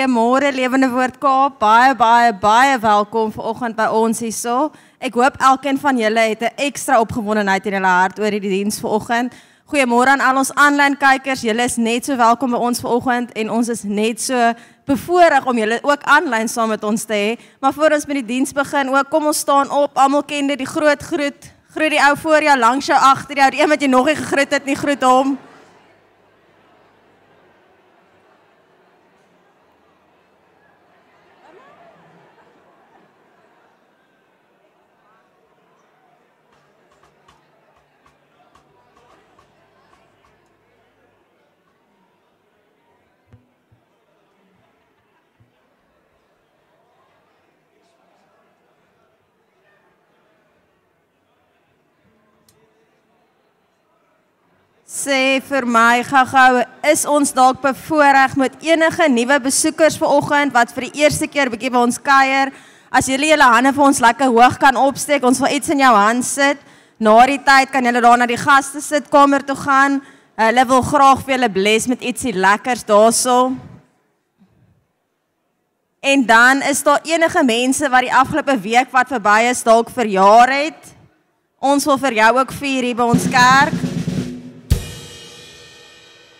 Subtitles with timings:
[0.00, 1.58] Goeiemôre Lewende Woord Kaap.
[1.60, 4.70] Baie baie baie welkom vanoggend by ons hierso.
[4.96, 8.80] Ek hoop elkeen van julle het 'n ekstra opgewondenheid in hulle hart oor hierdie diens
[8.80, 9.34] vanoggend.
[9.68, 11.42] Goeiemôre aan al ons aanlyn kykers.
[11.42, 14.54] Julle is net so welkom by ons vanoggend en ons is net so
[14.86, 17.38] bevoorreg om julle ook aanlyn saam met ons te hê.
[17.60, 19.90] Maar voor ons met die diens begin, ook kom ons staan op.
[19.98, 21.52] Almal ken dit, die groot groet.
[21.74, 24.16] Groet die ou voor jou, langs jou, agter jou, die een wat jy nog nie
[24.16, 25.38] gegroet het nie, groet hom.
[55.10, 60.86] Sê vir my gou-gou, is ons dalk bevoorreg met enige nuwe besoekers vanoggend wat vir
[60.86, 62.52] die eerste keer bietjie by ons kuier?
[62.94, 65.90] As julle julle hande vir ons lekker hoog kan opsteek, ons wil iets in jou
[65.96, 66.62] hand sit.
[67.02, 69.98] Na die tyd kan julle daar na die gaste sitkamer toe gaan.
[70.38, 73.50] Hulle wil graag vir julle bless met ietsie lekkers daarso.
[76.00, 80.54] En dan is daar enige mense wat die afgelope week wat verby is dalk verjaar
[80.54, 80.94] het.
[81.58, 83.79] Ons wil vir jou ook vier hier by ons kerk.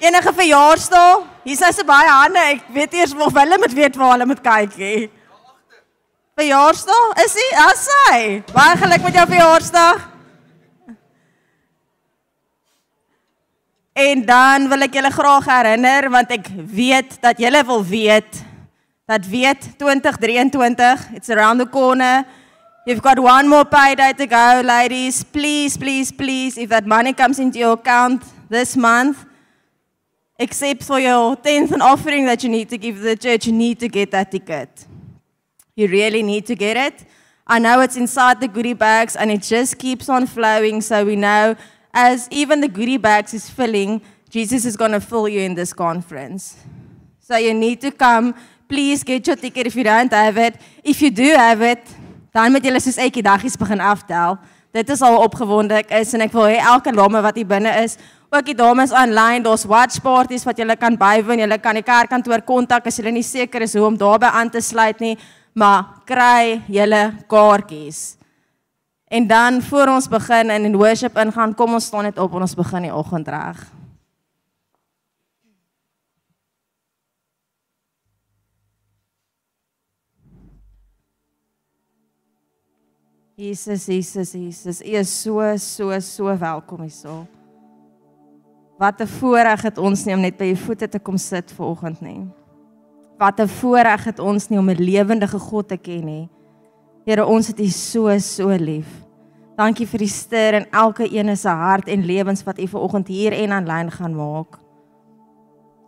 [0.00, 1.26] Enige verjaarsdag?
[1.44, 2.40] Hier's nou so baie hande.
[2.54, 4.94] Ek weet eers of hulle moet weet waar hulle moet kyk hè.
[6.40, 7.10] Verjaarsdag?
[7.20, 7.48] Is hy?
[7.66, 8.20] As hy.
[8.54, 10.06] Baie geluk met jou verjaarsdag.
[14.00, 18.44] En dan wil ek julle graag herinner want ek weet dat julle wil weet
[19.10, 22.24] dat weet 2023 it's around the corner.
[22.86, 25.20] You've got one more payday to go ladies.
[25.24, 29.28] Please, please, please if that money comes into your account this month
[30.40, 33.78] except for your tenth and offering that you need to give the church, you need
[33.78, 34.86] to get that ticket.
[35.76, 37.04] You really need to get it.
[37.46, 40.80] I know it's inside the goodie bags and it just keeps on flowing.
[40.80, 41.56] So we know
[41.92, 44.00] as even the goodie bags is filling,
[44.30, 46.56] Jesus is going to fill you in this conference.
[47.18, 48.34] So you need to come.
[48.66, 50.56] Please get your ticket if you don't have it.
[50.82, 51.84] If you do have it,
[52.32, 54.38] dan moet julle soos ekie daggies begin aftel.
[54.72, 57.72] Dit is al opgewonde ek is en ek wil hê elke lamme wat hier binne
[57.82, 57.98] is
[58.30, 61.42] ook die dames aanlyn, daar's watch parties wat julle kan bywoon.
[61.42, 64.62] Julle kan die kerkkantoor kontak as julle nie seker is hoe om daarbey aan te
[64.62, 65.16] sluit nie,
[65.54, 68.16] maar kry julle kaartjies.
[69.10, 72.46] En dan voor ons begin en in worship ingaan, kom ons staan net op en
[72.46, 73.66] ons begin die oggend reg.
[83.40, 84.80] Jesus, Jesus, Jesus.
[84.84, 87.39] U is so so so welkom hier.
[88.80, 92.00] Wat 'n voorreg het ons nie om net by u voete te kom sit vanoggend
[92.00, 92.28] nie.
[93.18, 96.28] Wat 'n voorreg het ons nie om 'n lewendige God te ken nie.
[97.04, 99.06] Here, ons het u so so lief.
[99.56, 103.32] Dankie vir die ster in elke een se hart en lewens wat u vanoggend hier
[103.32, 104.58] en aanlyn gaan maak.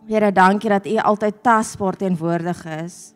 [0.07, 3.13] Here, dankie dat u altyd tasbaar teenwoordig is.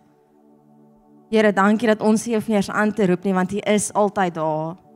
[1.30, 4.87] Here, dankie dat ons nie meer aan te roep nie want u is altyd daar.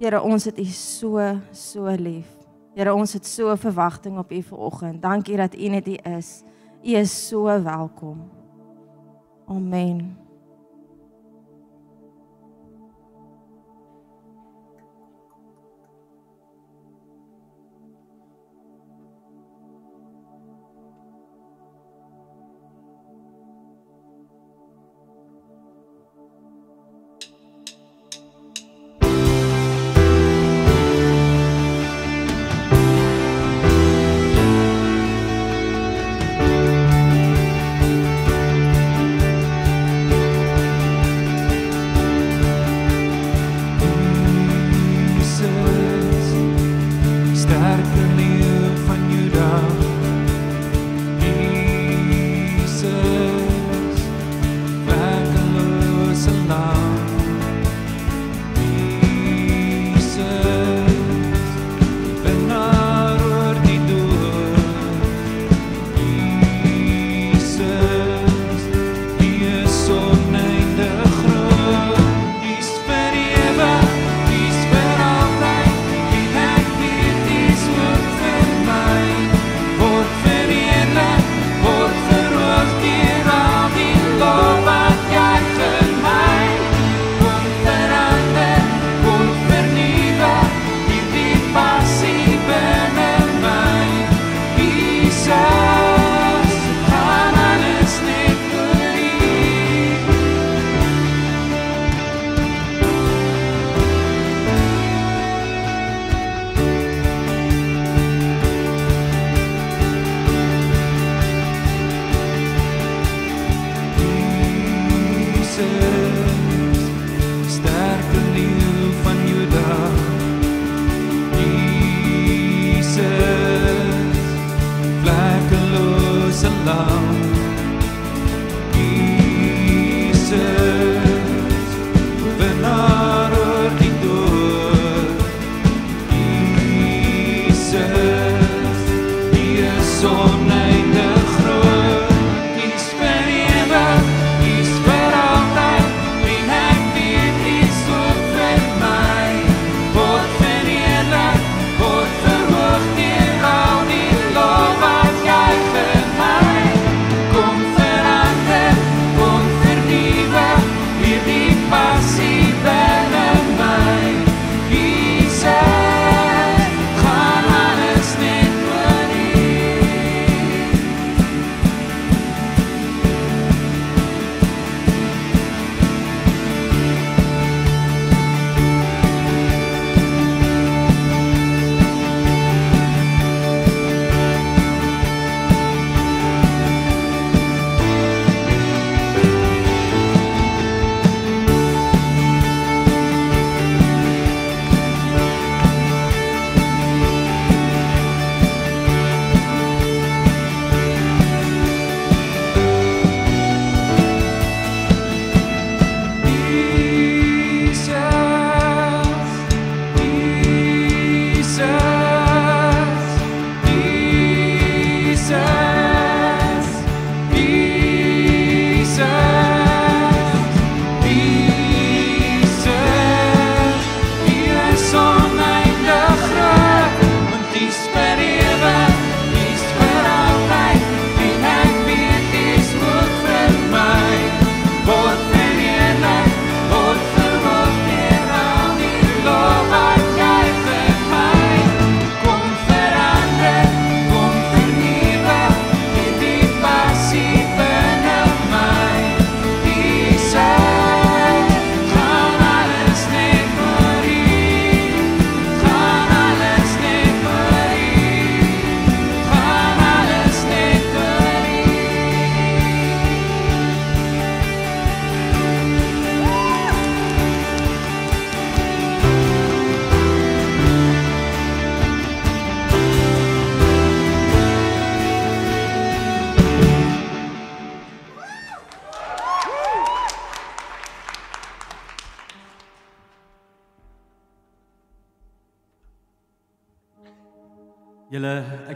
[0.00, 1.20] Here, ons het U so
[1.52, 2.28] so lief.
[2.72, 5.02] Here, ons het so verwagting op U vanoggend.
[5.02, 6.40] Dankie dat U net U is.
[6.80, 8.22] U is so welkom.
[9.44, 10.16] Amen.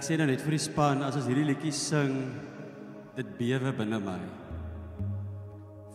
[0.04, 2.10] Ek sê nou net vir die span as ons hierdie liedjie sing,
[3.16, 4.18] dit bewe binne my.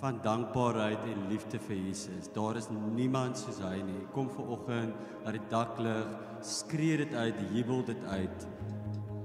[0.01, 2.31] Van dankbaarheid en liefde vir Jesus.
[2.33, 3.99] Daar is niemand soos hy nie.
[4.15, 8.47] Kom ver oggend, laat die dak lig, skree dit uit, jubel dit uit.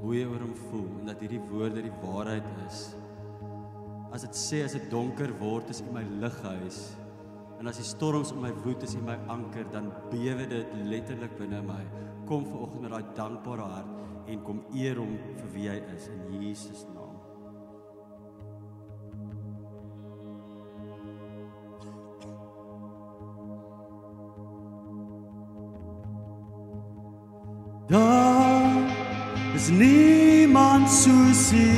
[0.02, 2.84] Hoe jy oor hom voel en dat hierdie woorde die waarheid is.
[4.12, 6.84] As dit sê as dit donker word, is U my lighuis.
[7.56, 11.40] En as die storms om my woed, is U my anker, dan bewe dit letterlik
[11.40, 11.80] binne my.
[12.28, 13.93] Kom ver oggend met daai dankbare hart
[14.26, 17.14] en kom eer hom vir wie hy is in Jesus naam.
[27.86, 28.88] Daar
[29.54, 31.70] is niemand soos U.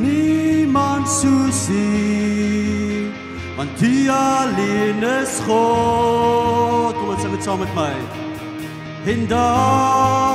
[0.00, 3.12] Niemand soos U.
[3.56, 6.94] Want U alleen is God.
[6.94, 7.92] Kom ons sing dit saam met my.
[9.04, 10.33] En daar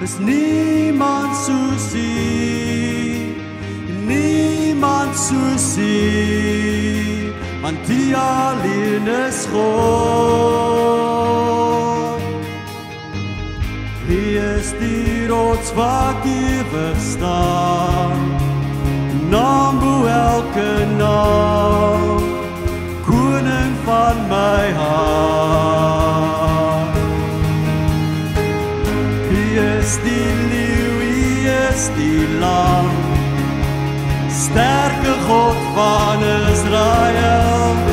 [0.00, 1.98] is niemand soos U.
[4.06, 7.32] Niemand soos U.
[7.62, 10.36] Want U alleen is God.
[14.06, 18.16] Wie is die rots wat ewig staan?
[19.28, 22.22] Naam bo elke naam.
[23.04, 25.95] Koning van my hart.
[31.76, 32.88] Is die lam?
[34.42, 37.85] Sterke God van Israel,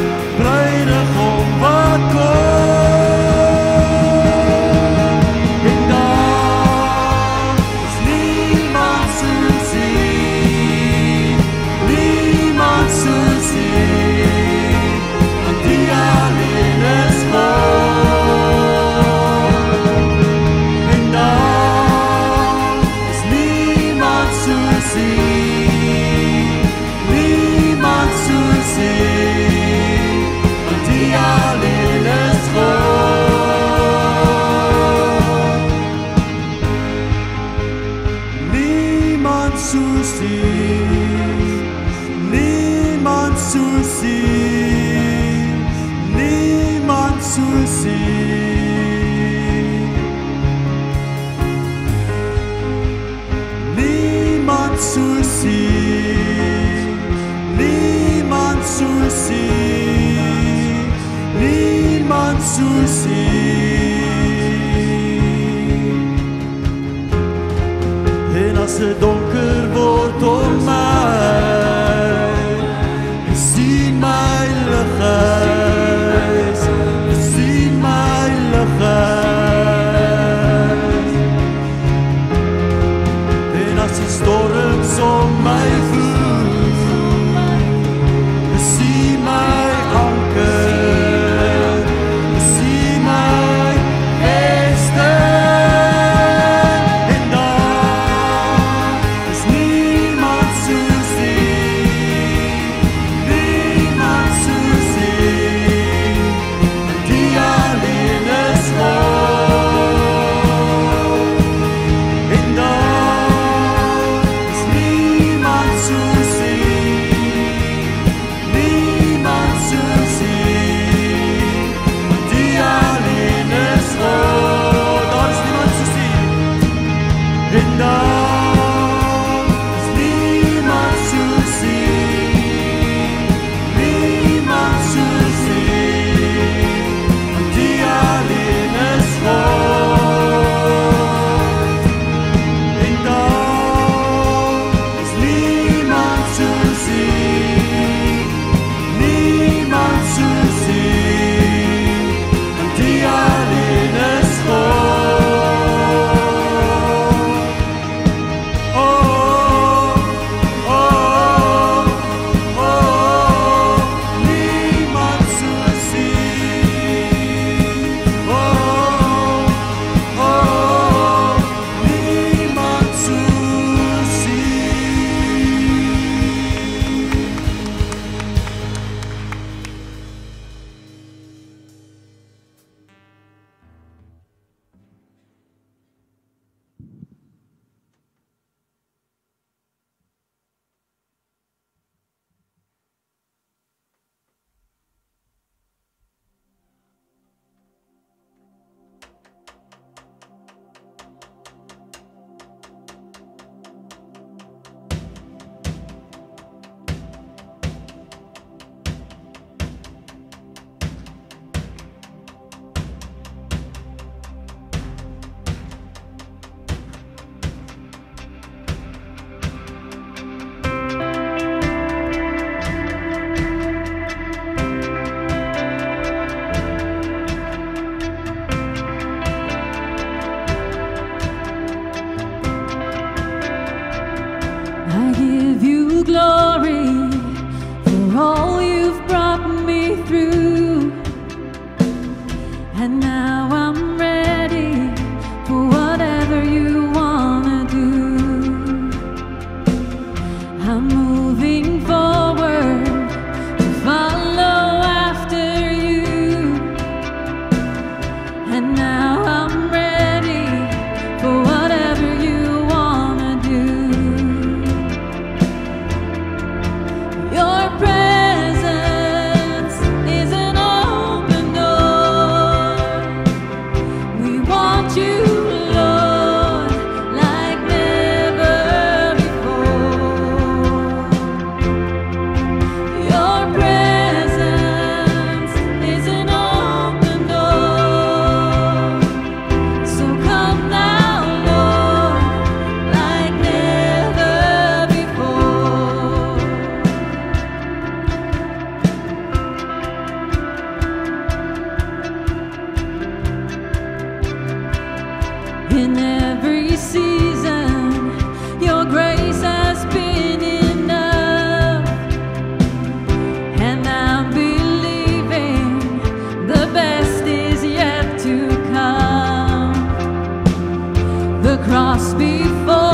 [321.57, 322.92] Cross before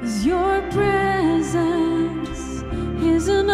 [0.00, 2.62] 'Cause your presence
[3.02, 3.50] is an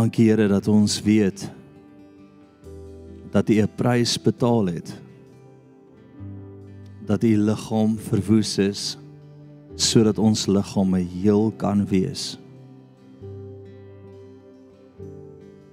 [0.00, 1.42] Dankie Here dat ons weet
[3.30, 4.96] dat U 'n prys betaal het.
[7.04, 8.98] Dat U liggaam verwoes is
[9.74, 12.38] sodat ons liggame heel kan wees.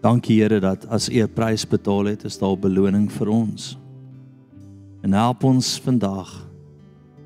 [0.02, 3.78] Dankie Here dat as U 'n prys betaal het, is daar beloning vir ons.
[5.02, 6.50] En help ons vandag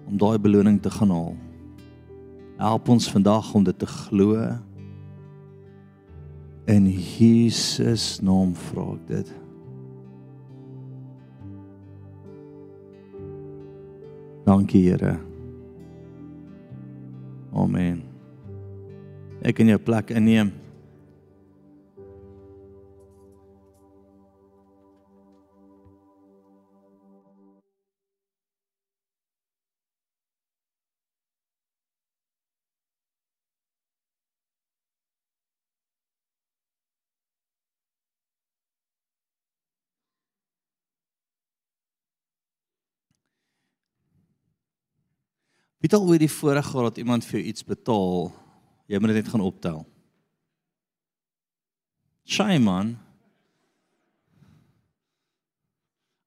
[0.06, 1.36] om daai beloning te gaan haal.
[2.58, 4.62] Help ons vandag om dit te glo
[6.72, 9.32] In Jesus naam vra ek dit.
[14.48, 15.18] Dankie Here.
[17.52, 18.00] Amen.
[19.44, 20.54] Ek kan jou plek inneem.
[45.82, 48.30] Wie het al ooit die voorreg gehad dat iemand vir jou iets betaal?
[48.86, 49.80] Jy moet dit net gaan optel.
[52.24, 53.00] Shame man.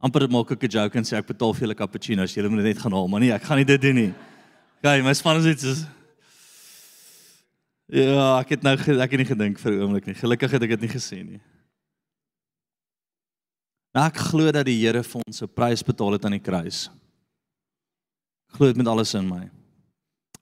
[0.05, 2.75] amper maak ek 'n joke en sê ek betaal vir julle cappuccinos, julle moet dit
[2.75, 4.13] net gaan haal, maar nee, ek gaan nie dit doen nie.
[4.79, 5.87] Okay, my span is iets
[7.89, 10.15] Ja, ek het nou ek het nie gedink vir 'n oomblik nie.
[10.15, 11.41] Gelukkig het ek dit nie gesê nie.
[13.95, 16.91] Nou ek glo dat die Here vir ons 'n prys betaal het aan die kruis.
[18.55, 19.43] Glo dit met alles in my.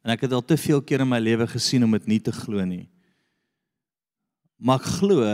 [0.03, 2.35] En ek het al te veel keer in my lewe gesien om dit nie te
[2.35, 2.87] glo nie.
[4.61, 5.27] Maar ek glo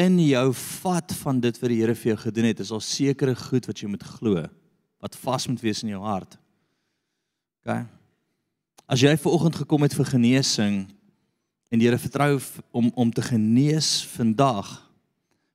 [0.00, 0.48] in jou
[0.82, 3.80] vat van dit wat die Here vir jou gedoen het, is daar sekere goed wat
[3.80, 4.42] jy moet glo
[5.04, 6.38] wat vas moet wees in jou hart.
[7.60, 7.82] OK.
[8.88, 10.78] As jy ver oggend gekom het vir genesing
[11.68, 12.38] en die Here vertrou
[12.72, 14.70] om om te genees vandag,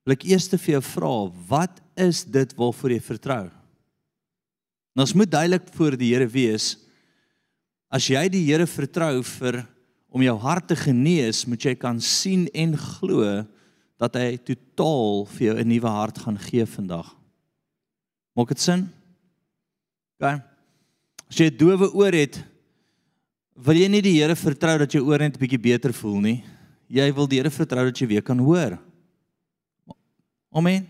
[0.05, 1.13] wil ek eers vir jou vra,
[1.49, 3.45] wat is dit waarvoor jy vertrou?
[4.99, 6.73] Nou ons moet duidelik voor die Here wees.
[7.87, 9.61] As jy die Here vertrou vir
[10.11, 13.45] om jou hart te genees, moet jy kan sien en glo
[13.95, 17.15] dat hy totaal vir jou 'n nuwe hart gaan gee vandag.
[18.35, 18.91] Maak dit sin?
[20.19, 20.43] OK.
[21.29, 22.43] As jy 'n dowe oor het,
[23.55, 26.43] wil jy nie die Here vertrou dat jou oor net 'n bietjie beter voel nie.
[26.89, 28.77] Jy wil die Here vertrou dat jy weer kan hoor.
[30.51, 30.85] Amen.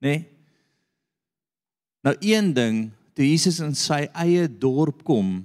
[0.00, 0.37] Nee.
[2.06, 5.40] Nou een ding, toe Jesus in sy eie dorp kom,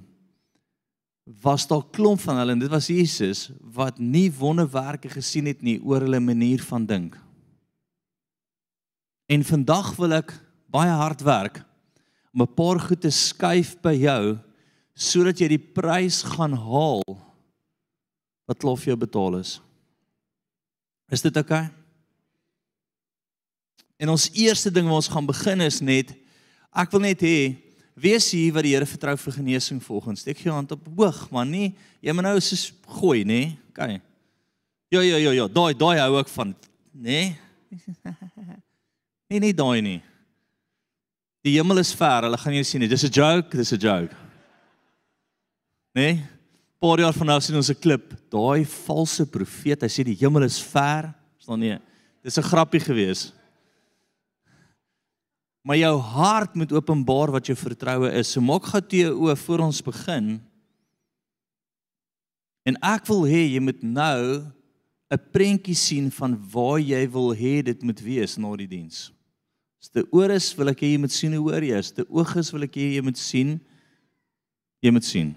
[1.24, 5.78] was daar klomp van hulle en dit was Jesus wat nie wonderwerke gesien het nie
[5.82, 7.16] oor hulle manier van dink.
[9.26, 10.34] En vandag wil ek
[10.68, 11.62] baie hard werk
[12.34, 14.38] om 'n paar goed te skuif by jou
[14.94, 17.02] sodat jy die prys gaan haal
[18.46, 19.60] wat lof jou betaal is.
[21.10, 21.64] Is dit oukei?
[21.64, 21.84] Okay?
[23.96, 26.14] En ons eerste ding wat ons gaan begin is net
[26.74, 27.56] ek wil net hê
[27.94, 30.20] wees hier wat die Here vertrou vir genesing volgens.
[30.20, 33.56] Steek jou hand op hoog, maar nie jy moet nou soos gooi, nê?
[33.70, 34.00] OK.
[34.94, 36.54] Ja ja ja ja, daai daai hou ek van,
[36.94, 37.34] nê?
[39.30, 40.00] Nee, nie daai nie.
[41.44, 42.88] Die hemel is ver, hulle gaan jou sien nie.
[42.88, 44.14] Dis 'n joke, dis 'n joke.
[45.94, 46.22] Nee?
[46.78, 48.14] Paar jaar van nou sien ons 'n klip.
[48.30, 51.14] Daai valse profeet, hy sê die hemel is ver.
[51.38, 51.78] Staan nee.
[52.22, 53.32] Dis 'n grappie gewees.
[55.64, 58.34] Maar jou hart moet openbaar wat jou vertroue is.
[58.34, 60.34] So maak gou toe jou oë voor ons begin.
[62.68, 64.44] En ek wil hê jy moet nou
[65.10, 69.12] 'n prentjie sien van waar jy wil hê dit moet wees na die diens.
[69.80, 71.76] As dit oor is, wil ek hê jy moet sien hoe hoor jy.
[71.76, 73.60] As dit oog is, wil ek hê jy moet sien
[74.84, 75.34] jy moet sien.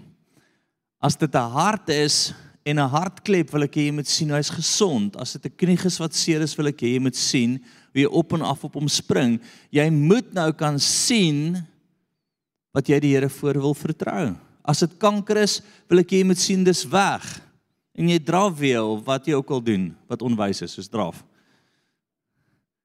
[1.00, 2.34] As dit 'n hart is
[2.68, 5.16] en 'n hartklep, wil ek hê jy moet sien hy's gesond.
[5.16, 7.58] As dit 'n knie is wat seer is, wil ek hê jy moet sien
[7.92, 9.40] hoe jy op en af op hom spring.
[9.70, 11.66] Jy moet nou kan sien
[12.74, 14.36] wat jy die Here voor wil vertrou.
[14.64, 17.40] As dit kanker is, wil ek hê jy moet sien dis weg.
[17.94, 21.24] En jy draf weer wat jy ook al doen wat onwys is, soos draf.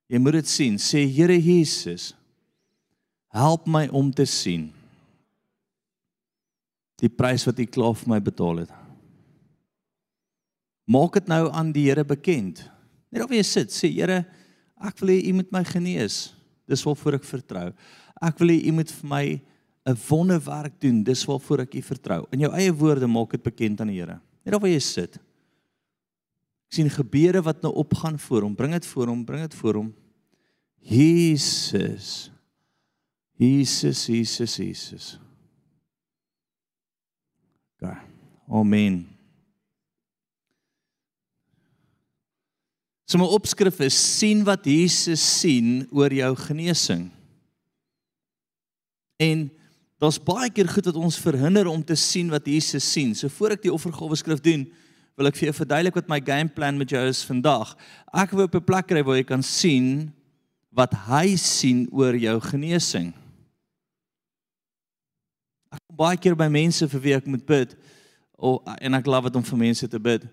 [0.09, 0.77] Jy moet dit sien.
[0.77, 2.13] Sê Here Jesus,
[3.27, 4.71] help my om te sien
[7.03, 8.82] die prys wat U klaar vir my betaal het.
[10.89, 12.63] Maak dit nou aan die Here bekend.
[13.13, 14.23] Net of jy sit, sê Here,
[14.83, 16.33] ek wil hê U moet my genees.
[16.69, 17.69] Dis waarvoor ek vertrou.
[18.23, 19.25] Ek wil hê U moet vir my
[19.85, 21.03] 'n wonderwerk doen.
[21.03, 22.27] Dis waarvoor ek U vertrou.
[22.31, 24.19] In jou eie woorde maak dit bekend aan die Here.
[24.45, 25.15] Net of jy sit.
[25.15, 28.55] Ek sien gebede wat nou opgaan voor hom.
[28.55, 29.93] Bring dit voor hom, bring dit voor hom.
[30.81, 32.31] Jesus.
[33.37, 35.19] Jesus, Jesus, Jesus.
[38.49, 39.12] Amen.
[43.05, 47.09] So my opskrif is sien wat Jesus sien oor jou genesing.
[49.21, 49.49] En
[49.99, 53.13] daar's baie keer goed wat ons verhinder om te sien wat Jesus sien.
[53.15, 54.65] So voor ek die offergawe skrif doen,
[55.19, 57.75] wil ek vir jou verduidelik wat my game plan met jou is vandag.
[58.15, 60.13] Ek wil op 'n plek kry waar jy kan sien
[60.71, 63.13] wat hy sien oor jou genesing.
[65.71, 67.75] Ek kom baie keer by mense vir wie ek moet bid
[68.37, 70.25] of en ek love dit om vir mense te bid.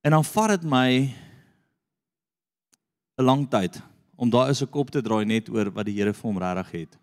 [0.00, 1.14] En dan vat dit my
[3.20, 3.82] 'n lang tyd
[4.16, 6.70] om daar is 'n kop te draai net oor wat die Here vir hom regtig
[6.70, 6.98] het.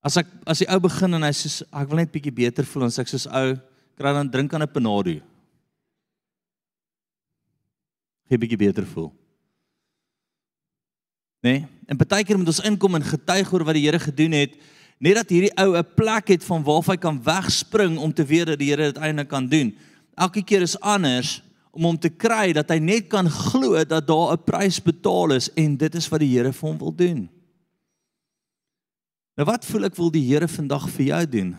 [0.00, 2.84] As ek as die ou begin en hy sê ek wil net bietjie beter voel
[2.84, 3.54] en sê ek soos ou
[3.96, 5.20] kry dan drink aan 'n Panado.
[8.28, 9.12] Gee bietjie beter voel.
[11.42, 14.54] Nee, en baie keer moet ons inkom en getuig oor wat die Here gedoen het,
[14.98, 18.46] net dat hierdie ou 'n plek het van waar hy kan wegspring om te weet
[18.46, 19.76] dat die Here dit eintlik kan doen.
[20.14, 21.40] Elke keer is anders
[21.72, 25.48] om hom te kry dat hy net kan glo dat daar 'n prys betaal is
[25.56, 27.28] en dit is wat die Here vir hom wil doen.
[29.36, 31.56] Nou wat voel ek wil die Here vandag vir jou doen?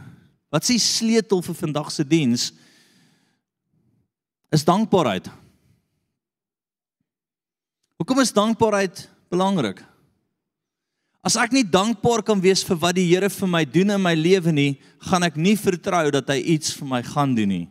[0.51, 2.51] Wat is die sleutel vir vandag se diens?
[4.51, 5.29] Is dankbaarheid.
[7.97, 9.83] Hoekom is dankbaarheid belangrik?
[11.23, 14.13] As ek nie dankbaar kan wees vir wat die Here vir my doen in my
[14.13, 17.67] lewe nie, gaan ek nie vertrou dat hy iets vir my gaan doen nie.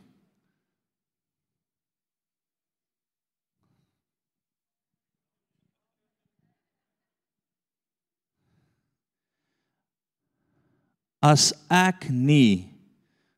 [11.23, 12.67] As ek nie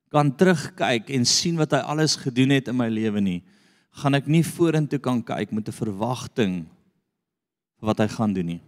[0.08, 3.40] kan terugkyk en sien wat hy alles gedoen het in my lewe nie,
[4.00, 6.64] gaan ek nie vorentoe kan kyk met 'n verwagting
[7.78, 8.62] vir wat hy gaan doen nie.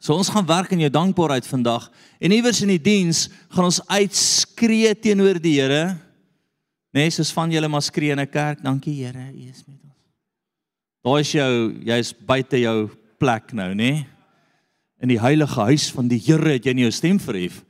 [0.00, 1.90] So ons gaan werk in jou dankbaarheid vandag
[2.20, 5.98] en iewers in die diens gaan ons uitskree teenoor die Here.
[6.92, 9.94] Nee, soos van julle maar skree in 'n kerk, dankie Here, U is met ons.
[11.04, 13.92] Daar is jou, jy's buite jou plek nou, nê?
[13.92, 14.06] Nee?
[15.00, 17.62] In die heilige huis van die Here het jy nie jou stem verhef.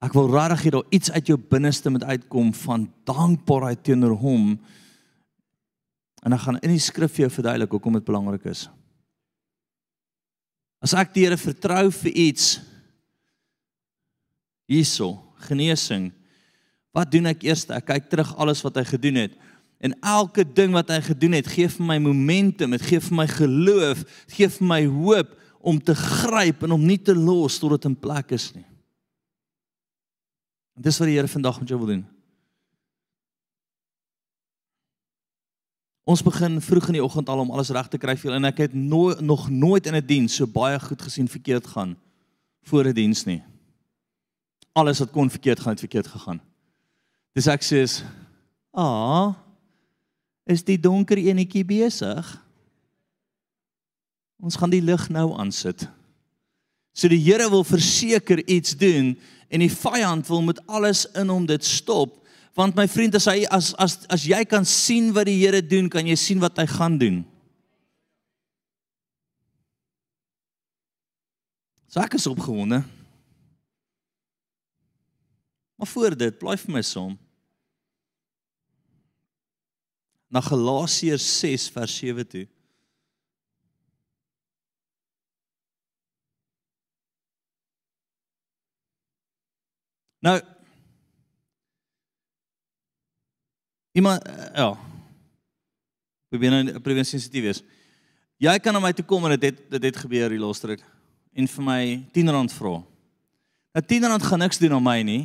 [0.00, 4.54] Ek wil regtig hê daar iets uit jou binneste moet uitkom van dankbaarheid teenoor hom.
[6.24, 8.66] En ek gaan in die skrif vir jou verduidelik hoekom dit belangrik is.
[10.80, 12.54] As ek die Here vertrou vir iets
[14.70, 16.08] hierso, genesing,
[16.96, 17.66] wat doen ek eers?
[17.68, 19.36] Ek kyk terug alles wat hy gedoen het.
[19.80, 23.26] En elke ding wat hy gedoen het, gee vir my momentum, dit gee vir my
[23.30, 27.78] geloof, dit gee vir my hoop om te gryp en om nie te los tot
[27.78, 28.66] dit in plek is nie.
[30.76, 32.04] En dis wat die Here vandag met jou wil doen.
[36.10, 38.48] Ons begin vroeg in die oggend al om alles reg te kry vir julle en
[38.48, 41.96] ek het no nog nooit in 'n diens so baie goed gesien verkeerd gaan
[42.68, 43.42] voor 'n diens nie.
[44.72, 46.40] Alles wat kon verkeerd gaan het verkeerd gegaan.
[47.34, 48.04] Dis ek sê,
[48.72, 49.49] "Aa,
[50.50, 52.36] is die donker enetjie besig?"
[54.40, 55.84] Ons gaan die lig nou aansit.
[56.96, 59.14] So die Here wil verseker iets doen
[59.48, 62.16] en die vyand wil met alles in hom dit stop
[62.58, 65.88] want my vriend as hy as as as jy kan sien wat die Here doen,
[65.88, 67.22] kan jy sien wat hy gaan doen.
[71.90, 72.82] So ek is opgewonde.
[75.80, 77.16] Maar voor dit, bly vir my som.
[80.30, 82.46] Na Galasiërs 6 vers 7 toe.
[90.20, 90.38] Nou
[93.92, 94.22] Iemand
[94.54, 94.78] ja.
[96.30, 97.62] Probeer nou probeer sensitief wees.
[98.40, 100.84] Jy kan na my toe kom en dit het dit het gebeur hier losdruk
[101.34, 101.80] en vir my
[102.14, 102.76] R10 vra.
[103.74, 105.22] Nou R10 gaan niks doen aan my nie.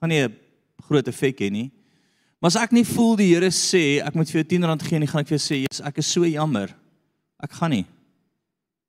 [0.00, 0.38] Gaan nie 'n
[0.88, 1.70] groot effek hê nie.
[2.38, 5.08] Maar as ek nie voel die Here sê ek moet vir jou R10 gee nie,
[5.10, 6.74] gaan ek vir jou sê, "Jesus, ek is so jammer.
[7.42, 7.86] Ek gaan nie."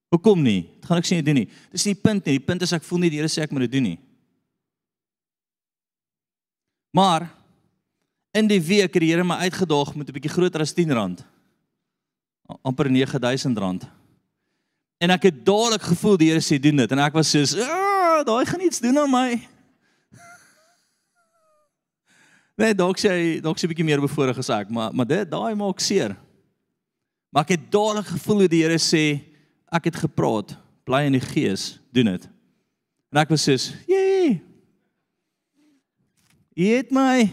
[0.10, 0.62] Hoekom nie?
[0.62, 1.50] Dit gaan ek sê jy doen nie.
[1.72, 2.38] Dis nie die punt nie.
[2.38, 4.00] Die punt is ek voel nie die Here sê ek moet dit doen nie.
[6.94, 7.30] Maar
[8.34, 11.24] in die week het die Here my uitgedaag met 'n bietjie groter as R10.
[12.64, 13.86] amper R9000.
[14.98, 18.26] En ek het dadelik gevoel die Here sê doen dit en ek was soos, "Ag,
[18.26, 19.59] daai gaan iets doen aan my."
[22.60, 25.30] Nee, dalk sê hy, dalk sê 'n bietjie meer bevoorreg as ek, maar maar dit
[25.30, 26.18] daai maak seer.
[27.32, 29.22] Maar ek het dadelik gevoel hoe die Here sê,
[29.72, 32.28] "Ek het gepraat, bly in die gees, doen dit."
[33.14, 34.42] En ek was soos, "Jee."
[36.56, 37.32] Jy het my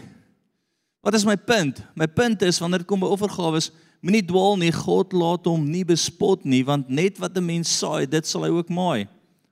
[1.03, 1.81] Wat is my punt?
[1.95, 3.61] My punt is wanneer dit kom by offergawe,
[4.01, 4.71] moenie dwaal nie.
[4.71, 8.49] God laat hom nie bespot nie, want net wat 'n mens saai, dit sal hy
[8.49, 9.07] ook maai.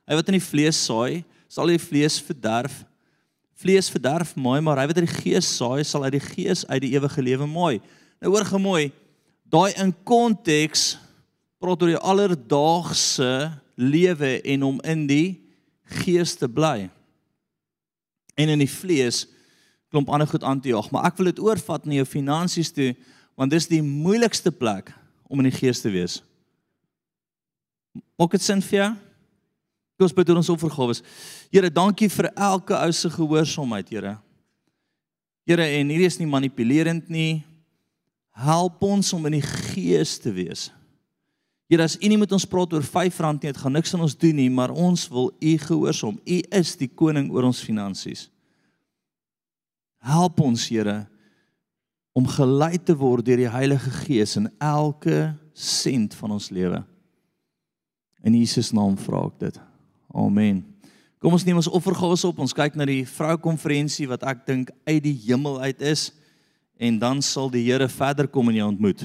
[0.06, 2.84] Hy wat in die vlees saai, sal die vlees verderf.
[3.56, 6.82] Vlees verderf maai, maar hy wat in die gees saai, sal uit die gees uit
[6.84, 7.80] die ewige lewe maai.
[8.20, 8.90] Nou hoor gemooi,
[9.48, 10.96] daai in konteks
[11.64, 13.32] praat oor die alledaagse
[13.80, 15.28] lewe en om in die
[16.04, 16.90] gees te bly.
[18.36, 19.24] En in die vlees
[19.94, 22.92] klomp ander goed aan te jaag, maar ek wil dit oorvat na jou finansies toe
[23.36, 24.94] want dis die moeilikste plek
[25.28, 26.22] om in die gees te wees.
[28.16, 28.92] Maak dit sin vir jou?
[29.96, 31.02] Kom ons bid oor ons offergawes.
[31.54, 34.16] Here, dankie vir elke ou se gehoorsaamheid, Here.
[35.48, 37.46] Here, en hierdie is nie manipulerend nie.
[38.36, 40.68] Help ons om in die gees te wees.
[41.72, 44.18] Here, as U nie met ons praat oor R5 nie, dit gaan niks aan ons
[44.20, 46.18] doen nie, maar ons wil U gehoorsaam.
[46.20, 48.28] U is die koning oor ons finansies.
[50.06, 51.06] Help ons, Here,
[52.16, 56.84] om gelei te word deur die Heilige Gees in elke sent van ons lewe.
[58.28, 59.64] In Jesus naam vra ek dit.
[60.16, 60.64] Amen.
[61.20, 62.40] Kom ons neem ons offergawe op.
[62.40, 66.14] Ons kyk na die vroukonferensie wat ek dink uit die hemel uit is
[66.80, 69.04] en dan sal die Here verder kom en jou ontmoet.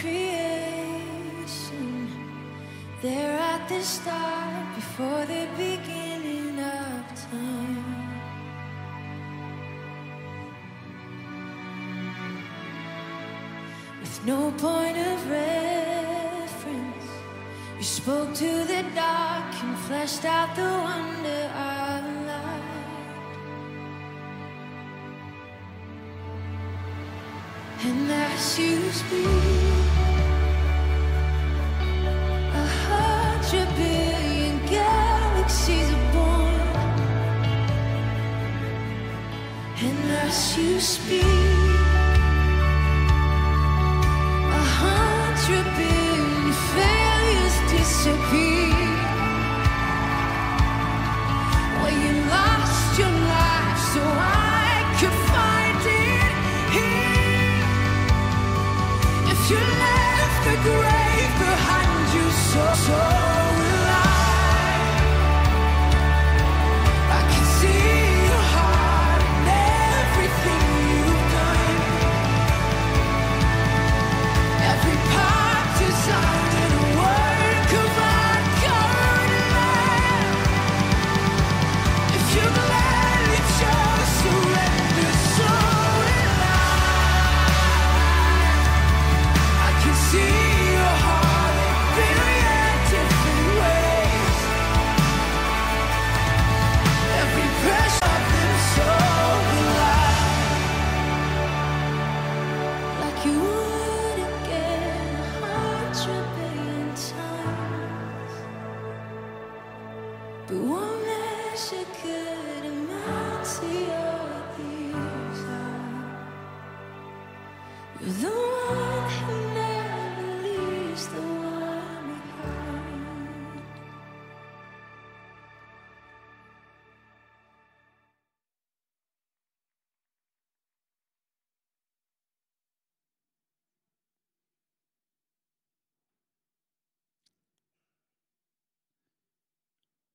[0.00, 1.88] Creation,
[3.00, 8.12] there at the start, before the beginning of time.
[14.00, 17.08] With no point of reference,
[17.78, 22.01] you spoke to the dark and fleshed out the wonder of
[27.84, 29.26] And as you speak,
[32.62, 36.54] a hundred billion galaxies are born.
[39.84, 41.24] And as you speak,
[44.60, 48.92] a hundred billion failures disappear.
[51.80, 52.51] Well, you lost
[60.62, 63.31] grave behind you, so, so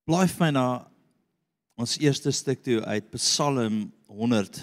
[0.08, 0.62] Blaai vir my na
[1.76, 4.62] ons eerste stuk toe uit Psalm 100.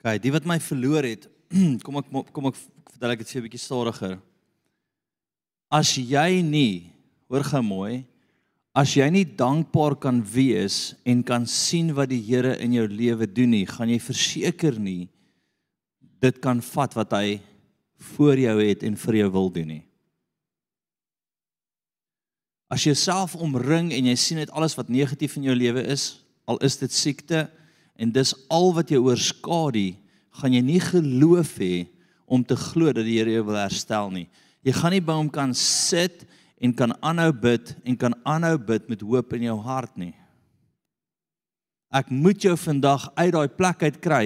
[0.00, 1.28] Kyk, die wat my verloor het,
[1.84, 4.16] kom ek kom ek vertel ek dit vir 'n bietjie stadiger.
[5.68, 6.88] As jy nie,
[7.28, 8.04] hoor gou mooi,
[8.72, 13.26] as jy nie dankbaar kan wees en kan sien wat die Here in jou lewe
[13.28, 15.08] doen nie, gaan jy verseker nie
[16.22, 17.38] dit kan vat wat hy
[18.14, 19.84] voor jou het en vir jou wil doen nie.
[22.68, 26.18] As jy jouself omring en jy sien net alles wat negatief in jou lewe is,
[26.48, 27.46] al is dit siekte
[27.98, 29.94] en dis al wat jou oorskadu,
[30.38, 31.88] gaan jy nie geloof hê
[32.28, 34.26] om te glo dat die Here jou wil herstel nie.
[34.66, 36.24] Jy gaan nie by hom kan sit
[36.58, 40.14] en kan aanhou bid en kan aanhou bid met hoop in jou hart nie.
[41.94, 44.24] Ek moet jou vandag uit daai plek uit kry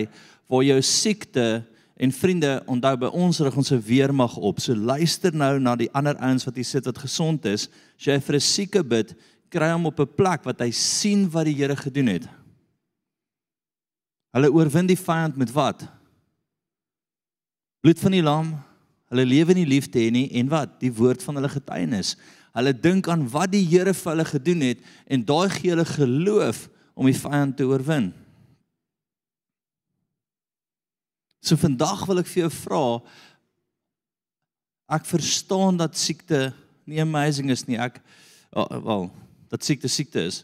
[0.50, 1.62] waar jou siekte
[2.02, 4.58] en vriende onthou by ons rig ons se weermag op.
[4.60, 7.68] So luister nou na die ander ouens wat hier sit wat gesond is.
[8.00, 9.14] As jy vir 'n sieke bid,
[9.50, 12.26] kry hom op 'n plek wat hy sien wat die Here gedoen het.
[14.32, 15.84] Hulle oorwin die vyand met wat?
[17.82, 18.71] Bloed van die lam.
[19.12, 20.78] Hulle lewe in die liefde hê nie en wat?
[20.80, 22.14] Die woord van hulle getuienis.
[22.56, 26.66] Hulle dink aan wat die Here vir hulle gedoen het en daai gee hulle geloof
[26.96, 28.10] om die vyand te oorwin.
[31.44, 32.86] So vandag wil ek vir jou vra
[34.92, 36.50] ek verstaan dat siekte
[36.84, 37.78] nie amazing is nie.
[37.80, 38.00] Ek
[38.52, 39.08] wel,
[39.52, 40.42] dat siekte siekte is.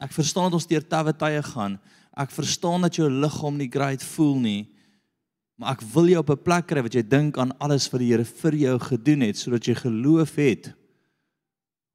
[0.00, 1.76] Ek verstaan dat ons deur tawe tye gaan.
[2.16, 4.60] Ek verstaan dat jou liggaam nie great voel nie.
[5.60, 8.08] Maar ek wil jou op 'n plek kry wat jy dink aan alles wat die
[8.08, 10.72] Here vir jou gedoen het sodat jy geloof het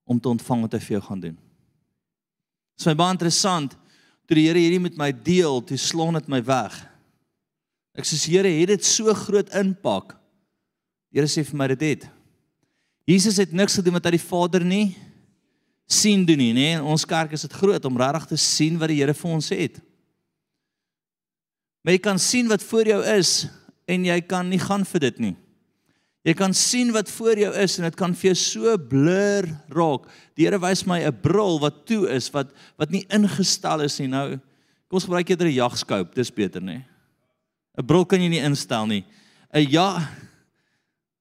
[0.06, 1.36] om te ontvang wat hy vir jou gaan doen.
[1.36, 3.76] Dit is my baie interessant
[4.28, 6.76] toe die Here hierdie met my deel, toe slon dit my weg.
[7.98, 10.14] Ek sê Here, het dit so groot impak.
[11.12, 12.10] Die Here sê vir my dit het.
[13.08, 14.96] Jesus het niks gedoen wat hy die Vader nie
[15.88, 16.78] sien doen nie, nê?
[16.78, 19.50] In ons kerk is dit groot om regtig te sien wat die Here vir ons
[19.50, 19.82] het.
[21.86, 23.46] Maar jy kan sien wat voor jou is
[23.86, 25.36] en jy kan nie gaan vir dit nie.
[26.26, 30.08] Jy kan sien wat voor jou is en dit kan vir jou so blur raak.
[30.34, 34.08] Die Here wys my 'n bril wat toe is wat wat nie ingestel is nie.
[34.08, 34.40] Nou
[34.86, 36.86] Kom ons gebruik eerder 'n jagskoop, dis beter, nê?
[37.78, 39.06] 'n Bril kan jy nie instel nie.
[39.54, 40.10] 'n Ja.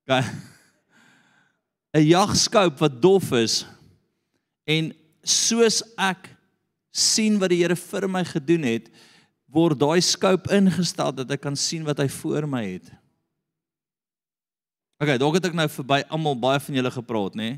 [0.06, 0.24] Okay.
[1.94, 3.66] 'n Jagskoop wat dof is
[4.66, 6.30] en soos ek
[6.92, 8.90] sien wat die Here vir my gedoen het,
[9.54, 12.90] word daai skoop ingestel dat ek kan sien wat hy voor my het.
[14.98, 17.50] Okay, dalk het ek nou verby almal baie van julle gepraat, nê?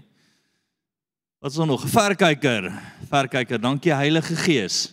[1.40, 1.84] Wat is nog?
[1.88, 2.70] Verkyker.
[3.07, 3.61] Verkyker.
[3.61, 4.90] Dankie Heilige Gees.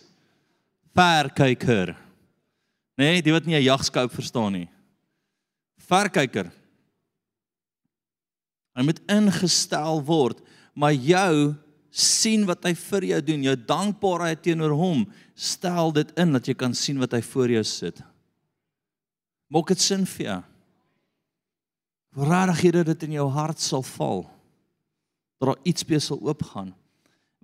[0.94, 1.94] Verkyker.
[2.94, 4.68] Nê, nee, die wat nie 'n jagskoop verstaan nie.
[5.88, 6.52] Verkyker.
[8.74, 10.40] Hy moet ingestel word,
[10.74, 11.54] maar jou
[11.94, 15.04] sien wat hy vir jou doen, jou dankbaarheid teenoor hom,
[15.38, 18.02] stel dit in dat jy kan sien wat hy voor jou sit.
[19.54, 20.40] Maak dit sin vir jou.
[22.26, 24.24] Regtig hier dat dit in jou hart sal val.
[25.38, 26.72] Dat daar iets be sal oopgaan.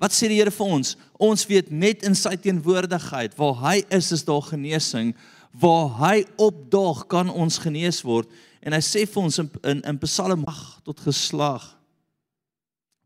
[0.00, 0.94] Wat sê die Here vir ons?
[1.20, 5.12] Ons weet net in sy teenwoordigheid, waar hy is, is daar genesing.
[5.60, 8.30] Waar hy opdaag, kan ons genees word.
[8.64, 11.66] En hy sê vir ons in in, in Psalm 8 tot geslag.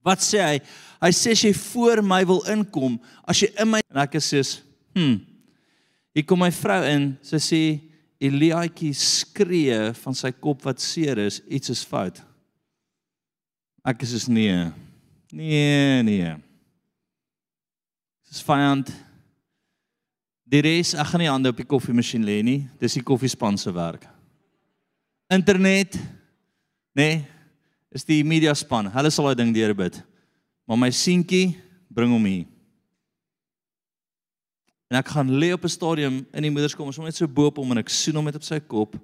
[0.04, 0.58] Wat sê hy?
[1.00, 2.98] Hy sê as jy voor my wil inkom,
[3.28, 4.52] as jy in my en ek is soos,
[4.96, 5.18] hm.
[6.14, 7.60] Hier kom my vrou in, sy sê
[8.24, 12.20] Eliaatjie skree van sy kop wat seer is, iets is fout.
[13.84, 14.68] Ek is soos nee.
[15.34, 16.30] Nee, nee.
[18.30, 18.92] Dis vyand.
[20.48, 22.60] Die res, ek gaan nie hande op die koffiemasjien lê nie.
[22.80, 24.06] Dis die koffiespan se werk.
[25.34, 25.98] Internet,
[26.94, 27.08] nê?
[27.10, 27.22] Nee,
[27.94, 28.90] is die media span.
[28.90, 30.00] Hulle sal daai ding deurbid.
[30.66, 31.54] Maar my seentjie
[31.94, 32.46] bring hom hier.
[34.90, 37.46] En ek gaan lê op 'n stadium in die moederskom, ons hom net so bo
[37.46, 38.94] op hom en ek soen hom net op sy kop.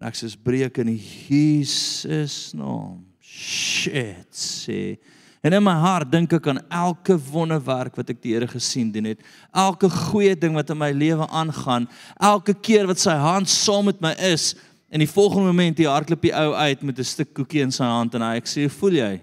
[0.00, 3.04] En ek sê breek in Jesus naam.
[3.20, 4.98] Shit, sê.
[5.42, 9.04] En in my hart dink ek aan elke wonderwerk wat ek die Here gesien doen
[9.04, 9.22] het.
[9.52, 11.88] Elke goeie ding wat in my lewe aangaan.
[12.20, 14.54] Elke keer wat sy hand saam met my is.
[14.92, 17.84] En die volgende oomblik hier hardloop die ou uit met 'n stuk koekie in sy
[17.84, 19.22] hand en hy ek sê, "Voel jy?"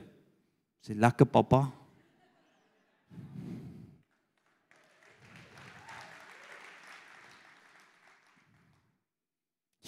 [0.81, 1.71] Sê, "Lekker pappa."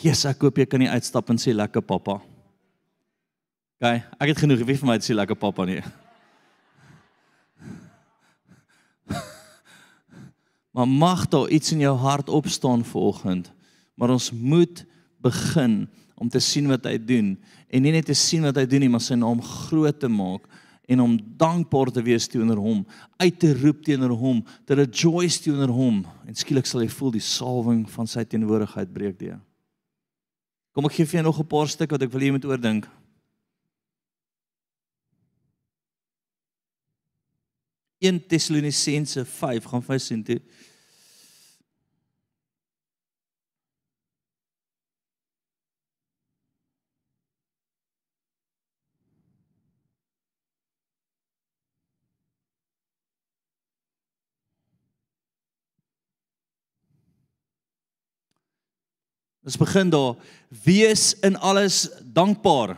[0.01, 2.21] Jesus, ek hoop jy kan nie uitstap en sê lekker pappa.
[3.81, 5.81] OK, ek het genoeg wie vir my te sê lekker pappa nie.
[10.73, 13.51] Maar mag daar iets in jou hart opstaan vanoggend.
[13.95, 14.85] Maar ons moet
[15.21, 15.85] begin
[16.21, 17.35] om te sien wat hy doen
[17.69, 20.45] en nie net te sien wat hy doen nie, maar sy naam groot te maak
[20.91, 22.81] en om dankbaar te wees teenoor hom,
[23.21, 27.23] uit te roep teenoor hom, te rejoice teenoor hom en skielik sal jy voel die
[27.23, 29.39] salwing van sy teenwoordigheid breek deur.
[30.75, 32.45] Kom ek gee vir jou nog 'n paar stuk wat ek wil hê jy moet
[32.45, 32.87] oordink.
[38.01, 40.39] In Tessalonisense 5 gaan vir sien toe.
[59.45, 60.15] Ons begin daar.
[60.63, 62.75] Wees in alles dankbaar.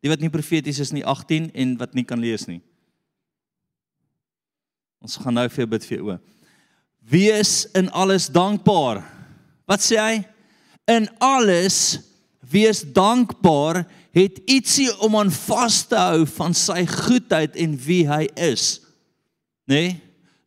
[0.00, 2.60] Die wat nie profeties is nie 18 en wat nie kan lees nie.
[5.04, 6.18] Ons gaan nou vir jou bid vir jou.
[7.08, 9.02] Wees in alles dankbaar.
[9.68, 10.16] Wat sê hy?
[10.88, 12.00] In alles
[12.48, 13.84] wees dankbaar
[14.16, 18.78] het ietsie om aan vas te hou van sy goedheid en wie hy is.
[19.68, 19.74] Né?
[19.74, 19.96] Nee?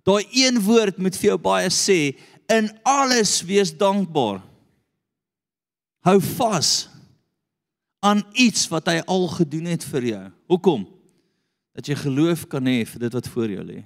[0.01, 2.15] Daai een woord moet vir jou baie sê,
[2.49, 4.39] in alles wees dankbaar.
[6.01, 6.89] Hou vas
[8.01, 10.23] aan iets wat hy al gedoen het vir jou.
[10.49, 10.85] Hoekom?
[11.77, 13.83] Dat jy geloof kan hê vir dit wat voor jou lê.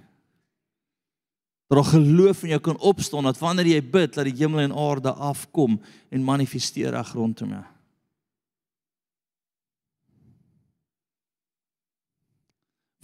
[1.68, 4.76] Dat jy geloof in jou kan opstaan dat wanneer jy bid dat die hemel en
[4.80, 5.76] aarde afkom
[6.10, 7.66] en manifesteer reg rondom jou.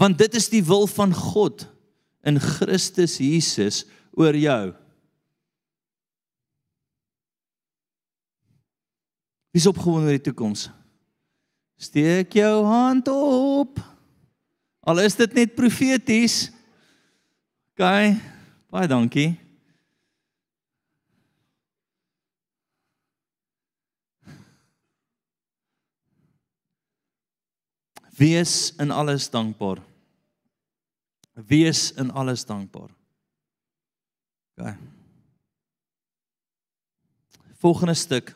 [0.02, 1.68] Want dit is die wil van God
[2.26, 3.84] in Christus Jesus
[4.18, 4.72] oor jou.
[9.52, 10.70] Wie's opgewonde oor die toekoms?
[11.82, 13.80] Steek jou hand op.
[14.88, 16.48] Al is dit net profeties.
[17.76, 17.84] OK.
[18.72, 19.32] Baie dankie.
[28.22, 29.82] Wees in alles dankbaar.
[31.34, 32.92] Wees in alles dankbaar.
[34.56, 34.76] OK.
[37.62, 38.36] Volgende stuk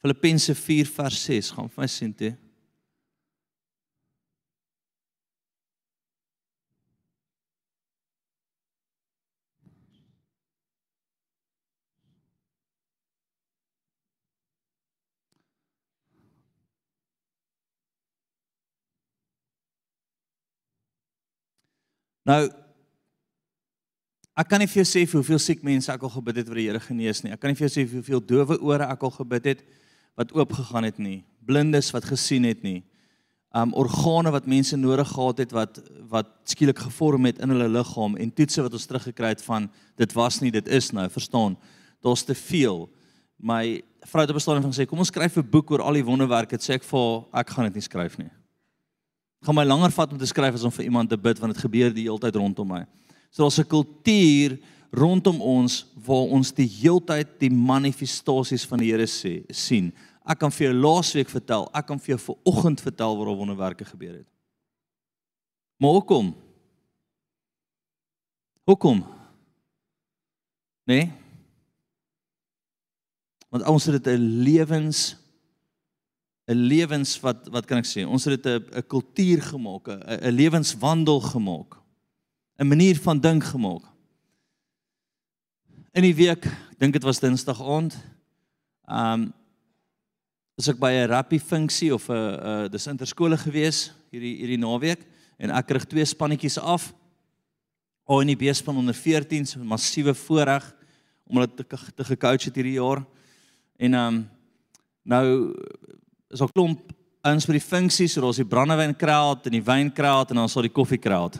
[0.00, 2.36] Filippense 4 vers 6 gaan vir my sien toe.
[22.28, 22.44] Nou
[24.38, 26.58] ek kan nie vir jou sê vir hoeveel siek mense ek al gebid het wat
[26.60, 27.32] die Here genees nie.
[27.34, 29.87] Ek kan nie vir jou sê vir hoeveel dowe ore ek al gebid het nie
[30.18, 31.22] wat oop gegaan het nie.
[31.46, 32.82] Blindes wat gesien het nie.
[33.56, 35.78] Um organe wat mense nodig gehad het wat
[36.10, 39.68] wat skielik gevorm het in hulle liggaam en toetse wat ons teruggekry het van
[40.00, 41.56] dit was nie, dit is nou, verstaan?
[42.04, 42.88] Daar's te veel.
[43.36, 45.92] My vrou het op 'n stadium van gesê, kom ons skryf 'n boek oor al
[45.92, 46.56] die wonderwerke.
[46.56, 48.30] Dit sê ek vir ek gaan dit nie skryf nie.
[49.38, 51.52] Dit gaan my langer vat om te skryf as om vir iemand te bid want
[51.54, 52.86] dit gebeur die hele tyd rondom my.
[53.30, 54.58] So daar's 'n kultuur
[54.90, 59.92] rondom ons waar ons die heeltyd die manifestasies van die Here sê sien.
[60.28, 63.86] Ek kan vir jou laasweek vertel, ek kan vir jou vanoggend vertel waar al wonderwerke
[63.88, 64.28] gebeur het.
[65.80, 66.34] Maar hoekom?
[68.68, 69.00] Hoekom?
[70.84, 71.08] Nee.
[73.48, 75.16] Want ons het dit 'n lewens
[76.48, 78.04] 'n lewens wat wat kan ek sê?
[78.04, 81.76] Ons het dit 'n 'n kultuur gemaak, 'n 'n lewenswandel gemaak.
[82.58, 83.84] 'n manier van dink gemaak.
[85.92, 87.96] In die week, ek dink dit was Dinsdag aand,
[88.86, 89.32] ehm um,
[90.58, 95.06] was ek by 'n rappie funksie of 'n uh, dis interskole gewees hierdie hierdie naweek
[95.38, 96.92] en ek kry twee spannetjies af.
[98.04, 100.74] Al in die beespan onder 14 so 'n massiewe voorreg
[101.30, 103.06] om hulle te te gecoach het hierdie jaar.
[103.78, 104.30] En ehm um,
[105.04, 105.54] nou
[106.28, 106.90] is daar klomp
[107.22, 110.74] ouens vir die funksies, so daar's die brandewynkraal en die wynkraal en dan daar die
[110.74, 111.30] koffiekraal.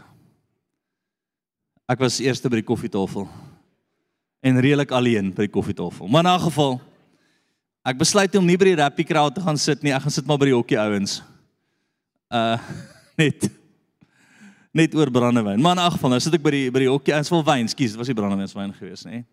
[1.88, 3.28] Ek was eerste by die koffietafel
[4.40, 6.06] en redelik alleen by die koffietafel.
[6.06, 6.80] Maar in 'n geval
[7.88, 9.94] ek besluit om nie by die rappie kraal te gaan sit nie.
[9.96, 11.20] Ek gaan sit maar by die hokkie ouens.
[12.28, 12.58] Uh
[13.20, 13.48] net
[14.76, 15.60] net oor brandewyn.
[15.60, 17.68] Maar in 'n geval nou sit ek by die by die hokkie ouens vol wyn.
[17.68, 19.24] Skus, dit was nie brandewynswyn gewees nie.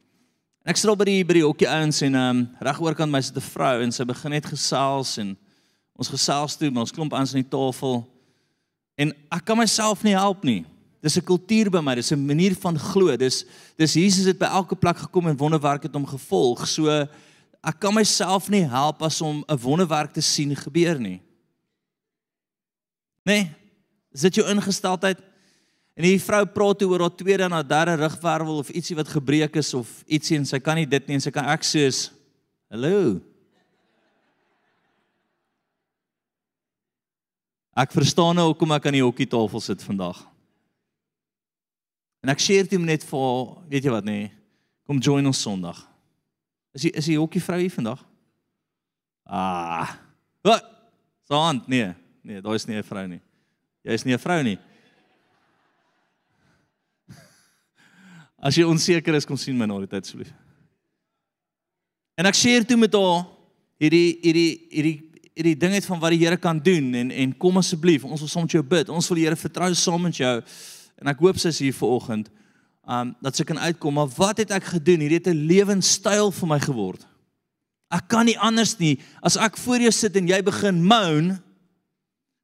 [0.63, 3.11] En ek sit al by die by die hokkie ouens en ehm um, reg oorkant
[3.11, 5.37] my sit 'n vrou en sy begin net gesels en
[5.95, 8.07] ons gesels toe, maar ons klomp aan die tafel.
[8.97, 10.65] En ek kan myself nie help nie.
[11.01, 13.15] Dis 'n kultuur by my, dis 'n manier van glo.
[13.15, 13.45] Dis
[13.77, 16.67] dis Jesus het by elke plek gekom en wonderwerk het hom gevolg.
[16.67, 17.07] So
[17.65, 21.21] ek kan myself nie help as om 'n wonderwerk te sien gebeur nie.
[23.25, 23.49] Nee.
[24.13, 25.19] Is dit jou ingesteldheid?
[25.95, 29.55] En die vrou praat oor haar tweede en haar derde rugwervel of ietsie wat gebreek
[29.55, 32.11] is of ietsie en sy kan nie dit nie en sy kan ek soos
[32.69, 33.21] Hallo.
[37.75, 40.17] Ek verstaan nou hoekom ek aan die hokkietafel sit vandag.
[42.23, 43.27] En ek share dit net vir,
[43.69, 44.17] weet jy wat nê?
[44.25, 44.31] Nee,
[44.87, 45.94] kom join ons Sondag.
[46.75, 48.01] Is jy is die hokkie vrou hier vandag?
[49.23, 49.95] Ah.
[50.45, 50.65] Wat?
[51.29, 51.93] Sand, nee.
[52.25, 53.21] Nee, daar is nie 'n vrou nie.
[53.83, 54.57] Jy is nie 'n vrou nie.
[58.45, 60.33] As jy onseker is, kom sien my na die tyd asseblief.
[62.15, 63.25] En ek share toe met haar
[63.79, 67.57] hierdie hierdie hierdie hierdie ding uit van wat die Here kan doen en en kom
[67.57, 68.89] asseblief, ons wil saam met jou bid.
[68.89, 70.43] Ons wil die Here vertrou saam met jou.
[71.01, 72.29] En ek hoop sy is hier vanoggend
[72.87, 75.01] um dat sy kan uitkom, maar wat het ek gedoen?
[75.01, 77.05] Hierdie het 'n lewenstyl vir my geword.
[77.91, 81.41] Ek kan nie anders nie as ek voor jou sit en jy begin moan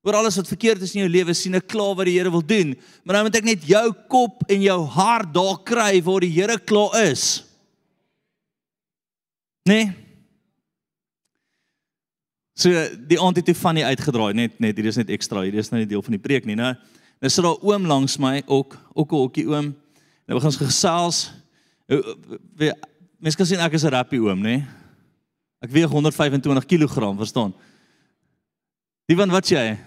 [0.02, 2.42] oor alles wat verkeerd is in jou lewe, sien ek klaar wat die Here wil
[2.42, 6.34] doen, maar nou moet ek net jou kop en jou hart daar kry waar die
[6.34, 7.44] Here klaar is.
[9.70, 9.92] Nee.
[12.58, 12.70] So
[13.10, 15.70] die aand het toe van die uitgedraai, net net hier is net ekstra, hier is
[15.70, 16.74] nou nie deel van die preek nie, né?
[17.22, 19.76] Nou sit daar oom langs my ook, ook 'n hokkie oom.
[20.26, 21.22] Nou begin ons gesels.
[23.22, 24.68] Mense kan sien ek is 'n rappie oom, né?
[25.62, 27.54] Ek weeg 125 kg, verstaan?
[29.06, 29.78] Die van wat jy?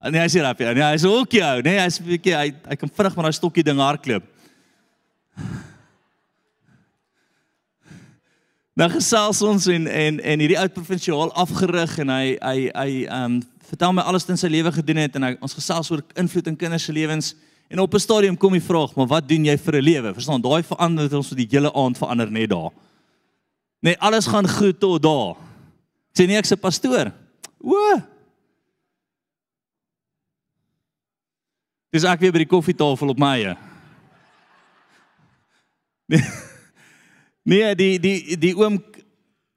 [0.00, 0.66] Ah, Nee, hy sê rappie.
[0.74, 3.64] Nee, hy's ook jou, nee, hy's 'n bietjie hy hy kan vinnig met daai stokkie
[3.64, 4.22] ding hardloop.
[8.80, 13.24] Nou gesels ons en en en hierdie oud provinsiaal afgerig en hy hy hy ehm
[13.24, 16.00] um, vertel my alles wat in sy lewe gedoen het en hy, ons gesels oor
[16.18, 17.34] invloed in kinders se lewens
[17.70, 20.14] en op 'n stadium kom die vraag, maar wat doen jy vir 'n lewe?
[20.14, 22.70] Verstaan, daai verander het ons vir die hele aand verander net daar.
[23.80, 25.36] Nee, alles gaan goed tot daar.
[26.12, 27.12] Sê nie ek's 'n pastoor.
[27.62, 28.02] O.
[31.90, 33.56] Dis ek weer by die koffietafel op my eie.
[36.06, 36.22] Nee.
[37.42, 38.76] Nee, die die die oom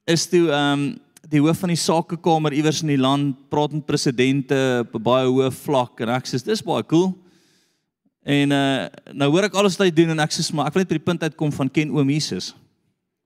[0.08, 3.86] is toe ehm um, die hoof van die sakekamer iewers in die land, praat met
[3.86, 7.12] presidente op 'n baie hoë vlak en ek sê dis baie cool.
[8.24, 10.84] En uh nou hoor ek alles wat hy doen en ek sê maar ek wil
[10.84, 12.54] net by die punt uitkom van ken oom Jesus.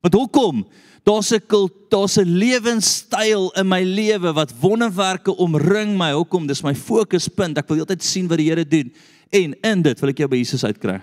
[0.02, 0.64] Want hoekom?
[1.06, 1.42] Daar's 'n
[1.88, 6.12] daar's 'n lewenstyl in my lewe wat wonderwerke omring my.
[6.12, 6.46] Hoekom?
[6.46, 7.58] Dis my fokuspunt.
[7.58, 8.92] Ek wil heeltyd sien wat die Here doen
[9.30, 11.00] en in dit wil ek jou by Jesus uitkry.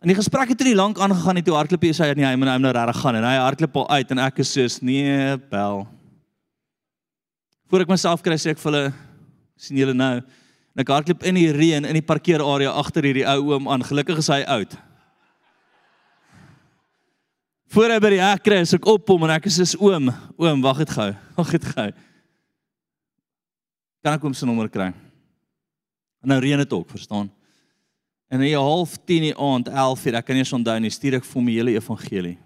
[0.00, 2.48] En die gesprek het nie lank aangegaan nie toe hardloop hy sê nee, hy moet
[2.50, 5.86] nou nou regtig gaan en hy hardloop al uit en ek is soos nee, bel.
[7.70, 8.92] Voor ek myself kry sê ek vir hulle
[9.56, 10.20] sien julle nou.
[10.76, 13.84] En ek hardloop in die reën in die parkeerarea agter hierdie ou oom aan.
[13.88, 14.74] Gelukkig is hy oud.
[17.72, 20.60] Voor hy by die hek kry, is ek op hom en ek soos oom, oom,
[20.64, 21.08] wag dit gou.
[21.38, 21.88] Wag dit gou.
[24.04, 24.90] Kan ek hom se nommer kry?
[26.22, 27.32] En nou reën dit ook, verstaan?
[28.28, 31.16] En in 'n half 10 die aand, 11 uur, ek kan nie onthou nie, stuur
[31.16, 32.38] ek vir die hele evangelie.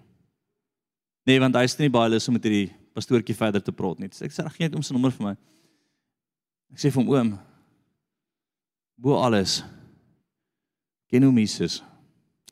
[1.26, 4.07] Nee, want hy is nie baie lus om met hierdie pastoortjie verder te praat nie.
[4.07, 5.37] Ek sê, "Gee net hom se nommer vir my."
[6.72, 7.39] Ek sê vir hom, "Oom,
[9.01, 9.63] bo alles
[11.11, 11.81] ken hom Jesus.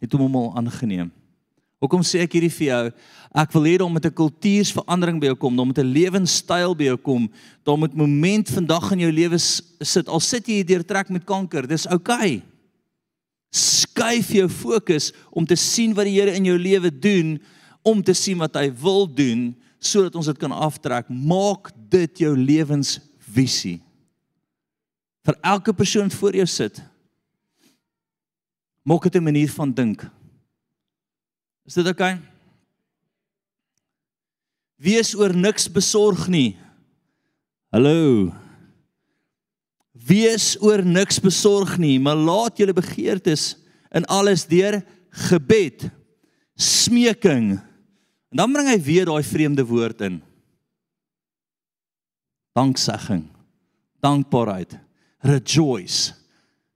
[0.01, 1.13] Het hom al aangeneem.
[1.79, 2.85] Hoekom sê ek hierdie vir jou?
[3.39, 6.85] Ek wil hê dat met 'n kultuursverandering by jou kom, dat met 'n lewenstyl by
[6.91, 7.31] jou kom,
[7.63, 10.09] dat met moment vandag in jou lewe sit.
[10.09, 12.43] Al sit jy deur trek met kanker, dis oukei.
[12.43, 12.43] Okay.
[13.53, 17.41] Skuif jou fokus om te sien wat die Here in jou lewe doen,
[17.83, 21.09] om te sien wat hy wil doen sodat ons dit kan aftrek.
[21.09, 23.81] Maak dit jou lewensvisie.
[25.29, 26.81] Vir elke persoon voor jou sit.
[28.83, 30.09] Maak dit 'n manier van dink.
[31.67, 32.15] Is dit oukei?
[32.15, 32.39] Okay?
[34.79, 36.57] Wees oor niks besorg nie.
[37.75, 38.33] Hallo.
[39.93, 43.57] Wees oor niks besorg nie, maar laat julle begeertes
[43.91, 45.91] in alles deur gebed,
[46.55, 47.59] smeking.
[48.31, 50.23] En dan bring hy weer daai vreemde woord in.
[52.55, 53.27] Danksegging,
[54.01, 54.79] dankbaarheid,
[55.25, 56.15] rejoice,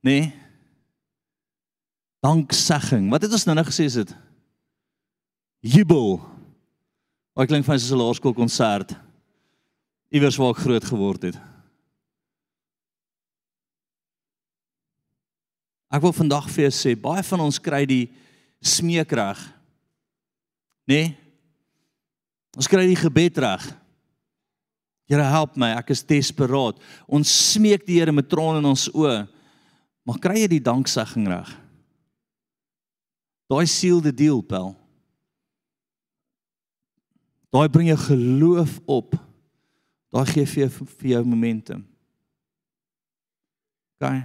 [0.03, 0.19] nê?
[0.21, 0.33] Nee?
[2.23, 3.09] Danksegging.
[3.11, 4.11] Wat het ons nou nou gesê is dit?
[5.63, 6.21] Jubel.
[7.35, 8.95] Wat klink vir my soos 'n laerskoolkonsert.
[10.13, 11.39] Iewers waar ek groot geword het.
[15.91, 18.13] Ek wil vandag vir jou sê, baie van ons kry die
[18.61, 19.39] smeek reg.
[20.89, 20.95] Nê?
[20.95, 21.17] Nee?
[22.57, 23.82] Ons kry die gebed reg.
[25.13, 26.79] Here help my, ek is desperaat.
[27.05, 29.27] Ons smeek die Here met trane in ons oë.
[30.09, 31.51] Maar kry jy die danksegging reg?
[33.53, 34.73] Daai seal the deal, pel.
[37.53, 39.19] Daai bring jou geloof op.
[40.13, 41.83] Daai gee vir jou vir jou momentum.
[44.01, 44.23] OK.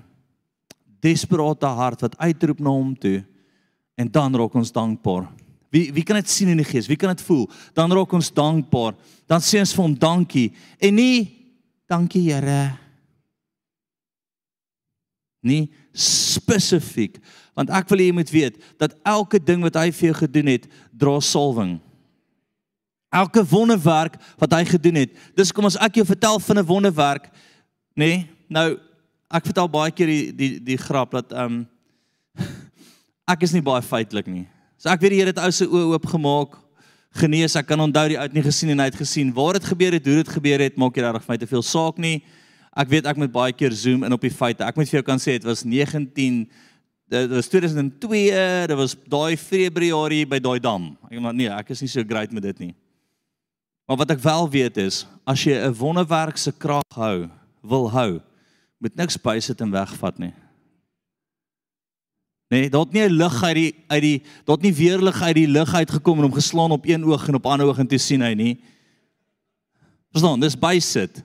[1.04, 3.20] Desperate hart wat uitroep na hom toe
[4.00, 5.28] en dan raak ons dankbaar.
[5.74, 6.88] Wie wie kan dit sien in die gees?
[6.88, 7.48] Wie kan dit voel?
[7.76, 8.96] Dan raak ons dankbaar.
[9.28, 11.28] Dan sê ons vir hom dankie en nie
[11.90, 12.78] dankie Here.
[15.44, 17.20] Nie spesifiek
[17.58, 20.52] want ek wil hê jy moet weet dat elke ding wat hy vir jou gedoen
[20.52, 21.80] het, dra salwing.
[23.10, 25.16] Elke wonderwerk wat hy gedoen het.
[25.34, 27.32] Dis kom as ek jou vertel van 'n wonderwerk,
[27.98, 28.06] nê?
[28.06, 28.78] Nee, nou
[29.28, 31.68] ek vertel baie keer die die die grap dat ehm um,
[33.34, 34.46] ek is nie baie feitelik nie.
[34.78, 36.58] So ek weet die Here het ou se oë oopgemaak,
[37.18, 37.56] genees.
[37.58, 39.96] Ek kan onthou die ou het nie gesien en hy het gesien waar dit gebeur
[39.98, 42.18] het, hoe dit gebeur het, maak nie regtig vir my te veel saak nie.
[42.78, 44.66] Ek weet ek moet baie keer zoom in op die feite.
[44.68, 46.44] Ek moet vir jou kan sê dit was 19
[47.08, 48.20] dit was 2002,
[48.68, 50.90] dit was daai Februarie by daai dam.
[51.08, 52.74] Ek maar nee, ek is nie so great met dit nie.
[53.88, 57.30] Maar wat ek wel weet is, as jy 'n wonderwerk se krag hou,
[57.64, 58.20] wil hou,
[58.84, 60.34] moet niks bysit en wegvat nie.
[62.48, 65.48] Nee, daar het nie 'n lig uit die uit die het nie weerlig uit die
[65.48, 68.22] lug uitgekom en hom geslaan op een oog en op ander oog en toe sien
[68.22, 68.60] hy nie.
[70.12, 71.16] Verstaan, dis bysit.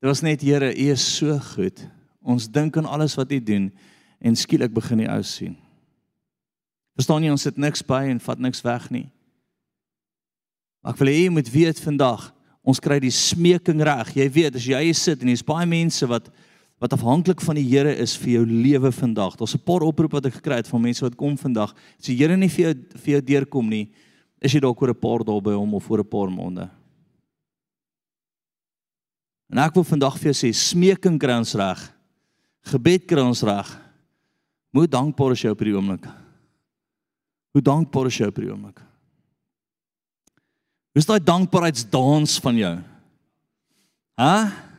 [0.00, 1.88] Dit was net Here, U is so goed.
[2.22, 3.72] Ons dink aan alles wat U doen
[4.18, 5.56] en skielik begin die ou sien.
[6.94, 9.06] Verstaan jy ons sit niks by en vat niks weg nie.
[10.82, 12.34] Maar ek wil hê jy moet weet vandag,
[12.64, 14.14] ons kry die smeking reg.
[14.16, 16.30] Jy weet as jy hier sit en hier's baie mense wat
[16.84, 19.38] wat afhanklik van die Here is vir jou lewe vandag.
[19.40, 21.72] Daar's 'n paar oproepe wat ek gekry het van mense wat kom vandag.
[21.98, 23.88] As die Here nie vir jou vir jou deurkom nie,
[24.38, 26.70] is jy dalk oor 'n paar dae by hom of oor 'n paar maande.
[29.50, 31.92] En ek wil vandag vir jou sê, smeking kry ons reg.
[32.64, 33.80] Gebed kry ons reg.
[34.72, 36.04] Moet dankbaar is jy op hierdie oomblik.
[37.52, 38.78] Hoe dankbaar is jy op hierdie oomblik?
[40.92, 42.82] Hoe is daai dankbaarheidsdans van jou?
[44.18, 44.73] Hæ?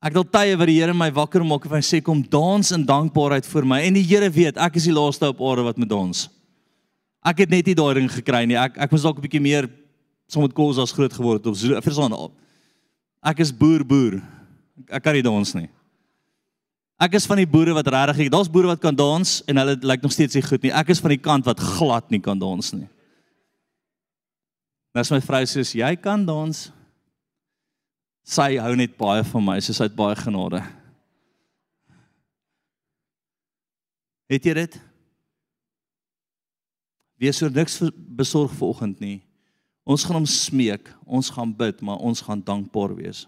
[0.00, 3.44] Ek al tye wat die Here my wakker maak en sê kom dans in dankbaarheid
[3.44, 6.28] vir my en die Here weet ek is die laaste op aarde wat moet dans.
[7.20, 8.56] Ek het net nie daai ding gekry nie.
[8.56, 9.68] Ek ek was dalk 'n bietjie meer
[10.26, 12.32] soms met kos as groot geword so verstaan.
[13.22, 14.22] Ek is boer boer.
[14.88, 15.68] Ek kan nie dans nie.
[17.00, 20.02] Ek is van die boere wat regtig, daar's boere wat kan dans en hulle lyk
[20.02, 20.72] nog steeds nie goed nie.
[20.72, 22.88] Ek is van die kant wat glad nie kan dans nie.
[24.94, 26.72] Nes my vrou sê jy kan dans
[28.30, 30.60] sy hou net baie van my, sy het baie genade.
[34.30, 34.76] Het jy dit?
[37.20, 37.80] Wees oor niks
[38.20, 39.18] besorg vanoggend nie.
[39.82, 43.24] Ons gaan hom smeek, ons gaan bid, maar ons gaan dankbaar wees.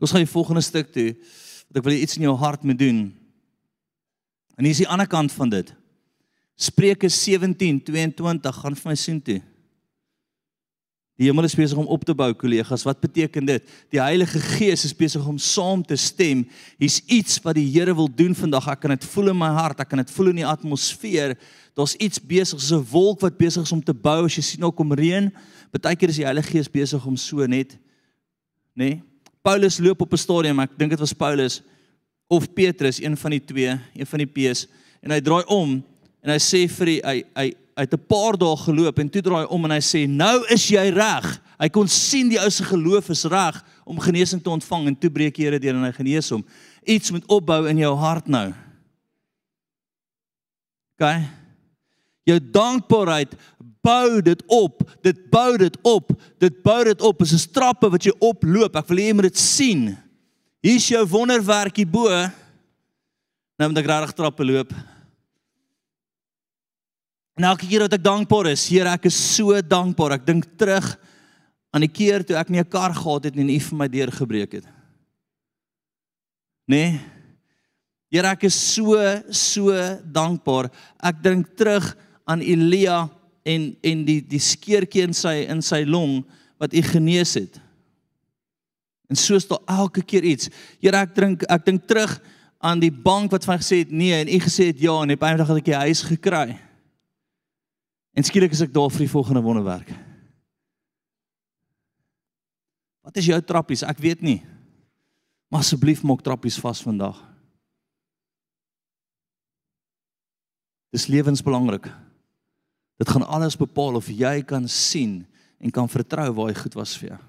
[0.00, 1.14] Ons gaan die volgende stuk toe
[1.70, 3.00] wat ek wil iets in jou hart moet doen.
[4.58, 5.72] En hier is die ander kant van dit.
[6.60, 9.38] Spreuke 17:22 gaan vir my sien toe.
[11.20, 12.86] Die hemel is besig om op te bou, kollegas.
[12.88, 13.64] Wat beteken dit?
[13.92, 16.46] Die Heilige Gees is besig om saam te stem.
[16.80, 18.70] Hier's iets wat die Here wil doen vandag.
[18.72, 19.82] Ek kan dit voel in my hart.
[19.84, 21.36] Ek kan dit voel in die atmosfeer.
[21.76, 24.24] Daar's iets besig, so 'n wolk wat besig is om te bou.
[24.24, 25.30] As jy sien hoe kom reën,
[25.70, 27.76] partykeer is die Heilige Gees besig om so net
[28.74, 28.96] nê?
[28.96, 29.02] Nee?
[29.42, 31.62] Paulus loop op 'n stadium, ek dink dit was Paulus
[32.28, 34.66] of Petrus, een van die twee, een van die P's,
[35.02, 35.82] en hy draai om
[36.22, 39.44] en hy sê vir die hy hy het 'n paar dae geloop en toe draai
[39.44, 41.40] hy om en hy sê nou is jy reg.
[41.58, 45.10] Hy kon sien die ou se geloof is reg om genesing te ontvang en toe
[45.10, 46.44] breek die Here deur en hy genees hom.
[46.86, 48.54] Iets moet opbou in jou hart nou.
[50.96, 51.20] OK?
[52.24, 53.34] Jou dankbaarheid
[53.82, 54.82] bou dit op.
[55.02, 56.12] Dit bou dit op.
[56.38, 57.18] Dit bou dit op.
[57.18, 58.76] Dit is 'n trappe wat jy oploop.
[58.76, 59.98] Ek wil hê jy moet dit sien.
[60.60, 62.08] Hier's jou wonderwerkie bo.
[63.58, 64.72] Nou moet ek regtig trappe loop.
[67.38, 70.18] En elke keer wat ek dankbaar is, Here, ek is so dankbaar.
[70.18, 70.96] Ek dink terug
[71.70, 73.88] aan die keer toe ek nie 'n kar gehad het nie en U vir my
[73.88, 74.66] deurgebreek het.
[76.66, 77.00] Nee.
[78.10, 78.98] Here, ek is so
[79.30, 79.70] so
[80.04, 80.70] dankbaar.
[81.02, 83.08] Ek dink terug aan Elia
[83.44, 86.24] en en die die skeurtjie in sy in sy long
[86.58, 87.60] wat U genees het.
[89.08, 90.50] En so is daar elke keer iets.
[90.80, 92.20] Here, ek drink ek dink terug
[92.60, 95.10] aan die bank wat vir my gesê het nee en U gesê het ja en
[95.10, 96.58] op eendag het ek die huis gekry.
[98.16, 99.90] En skielik is ek daar vir die volgende wonderwerk.
[103.06, 103.84] Wat is jou trappies?
[103.86, 104.40] Ek weet nie.
[105.50, 107.16] Maar asseblief maak trappies vas vandag.
[110.94, 111.86] Dis lewensbelangrik.
[113.00, 115.22] Dit gaan alles bepaal of jy kan sien
[115.60, 117.20] en kan vertrou waar hy goed was vir jou.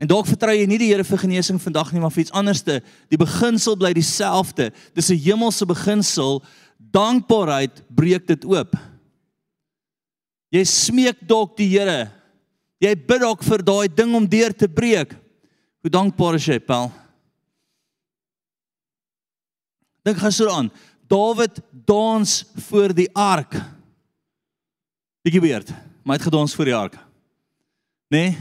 [0.00, 2.78] En dalk vertrou jy nie die Here vir genesing vandag nie, maar vir iets anderste.
[3.12, 4.70] Die beginsel bly dieselfde.
[4.96, 6.42] Dis 'n hemelse beginsel.
[6.78, 8.72] Dankbaarheid breek dit oop.
[10.50, 12.10] Jy smeek dalk die Here.
[12.82, 15.14] Jy bid dalk vir daai ding om deur te breek.
[15.80, 16.90] Hoe dankbaar is jy, Paul?
[20.04, 20.70] Dink gaan so aan.
[21.10, 22.32] Dawid dans
[22.68, 23.56] voor die ark.
[25.24, 25.70] Bietjie weird,
[26.02, 26.96] maar hy het gedans voor die ark.
[28.10, 28.22] Né?
[28.30, 28.38] Nee?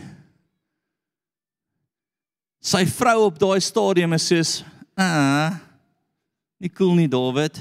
[2.59, 4.63] Sy vrou op daai stadium is soos,
[4.97, 5.55] "Ah,
[6.59, 7.59] nie cool nie, Dawid."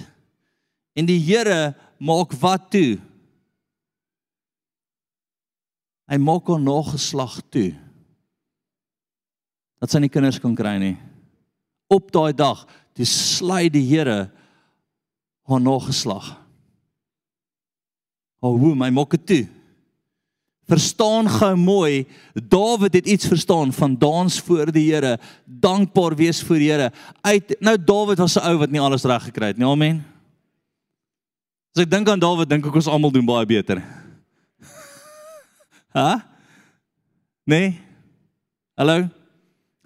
[0.97, 2.99] En die Here maak wat toe?
[6.09, 7.73] Hy maak hom nageslag toe.
[9.79, 10.97] Dat sy nie kinders kan kry nie.
[11.93, 12.65] Op daai dag,
[12.97, 14.31] toe sly die Here
[15.49, 16.35] haar nageslag.
[18.45, 19.45] O, hoe my maak dit toe.
[20.69, 22.05] Verstaan gou mooi,
[22.37, 26.91] Dawid het iets verstaan van dans voor die Here, dankbaar wees voor die Here.
[27.25, 29.67] Uit nou Dawid was 'n ou wat nie alles reg gekry het nie.
[29.67, 30.05] Amen.
[31.75, 33.98] As ek dink aan Dawid, dink ek ons almal doen baie beter.
[35.93, 36.27] Ha?
[37.45, 37.81] Nee.
[38.75, 39.09] Hallo.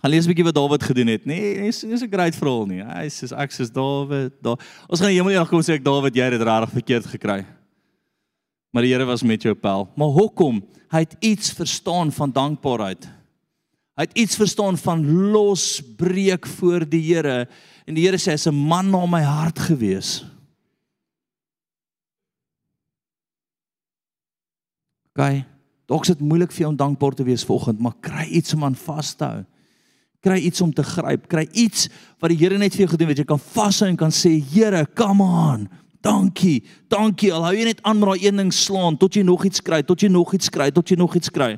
[0.03, 1.25] Gaan lees 'n bietjie wat Dawid gedoen het.
[1.25, 2.83] Nee, dis is 'n great verhaal nie.
[2.83, 4.57] Hy sê ek sê Dawid, da.
[4.89, 7.47] Ons gaan hemel eendag kom sê ek Dawid, jy het regtig verkeerd gekry.
[8.73, 9.89] Maar die Here was met jou pel.
[9.97, 10.63] Maar hoekom?
[10.91, 13.05] Hy het iets verstaan van dankbaarheid.
[13.95, 17.49] Hy het iets verstaan van losbreek voor die Here
[17.87, 20.25] en die Here sê hy's 'n man na my hart gewees.
[25.15, 25.52] OK.
[25.93, 28.65] Dalk is dit moeilik vir jou om dankbaar te wees vanoggend, maar kry iets om
[28.65, 29.41] aan vas te hou.
[30.25, 31.89] Kry iets om te gryp, kry iets
[32.23, 33.21] wat die Here net vir jou gedoen het.
[33.21, 35.67] Jy kan vashou en kan sê, Here, come on.
[36.01, 36.63] Dankie.
[36.91, 37.29] Dankie.
[37.35, 39.83] Al hou jy net aan met daai een ding slaan tot jy nog iets kry,
[39.85, 41.51] tot jy nog iets kry, tot jy nog iets kry.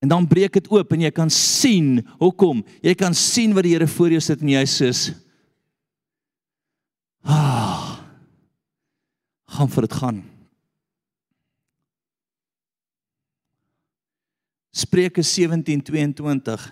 [0.00, 2.64] En dan breek dit oop en jy kan sien hoekom.
[2.80, 4.94] Jy kan sien wat die Here voor jou sit en jy sê,
[7.26, 7.98] "Ah.
[9.48, 10.37] Gaan vir dit gaan."
[14.70, 16.68] Spreuke 17:22.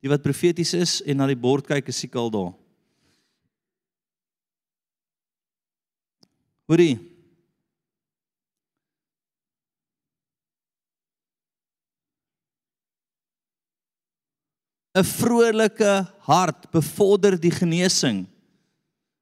[0.00, 2.52] Die wat profeties is en na die bord kyk, is seker al daar.
[6.70, 6.96] Hoorie.
[14.90, 15.92] ‘n Vrolike
[16.26, 18.24] hart bevorder die genesing,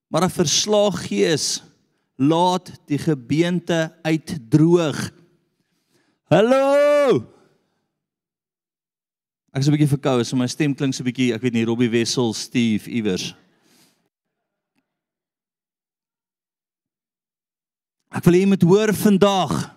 [0.08, 1.62] maar 'n verslaag gees
[2.16, 5.10] laat die gebeente uitdroog.
[6.28, 7.37] Hallo!
[9.54, 11.64] Ek is 'n bietjie verkoue, so my stem klink so 'n bietjie, ek weet nie,
[11.64, 13.34] Robbie Wessel, Steve iewers.
[18.12, 19.70] Ek wil hê jy moet hoor vandag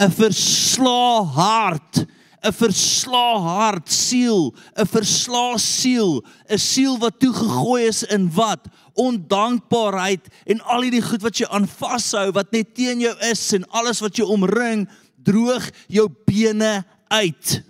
[0.00, 2.06] 'n verslae hart
[2.44, 8.68] 'n verslae hart, siel, 'n verslae siel, 'n siel wat toegegooi is in wat?
[8.94, 13.64] Ondankbaarheid en al hierdie goed wat jy aan vashou wat net teen jou is en
[13.72, 14.88] alles wat jou omring,
[15.24, 17.62] droog jou bene uit.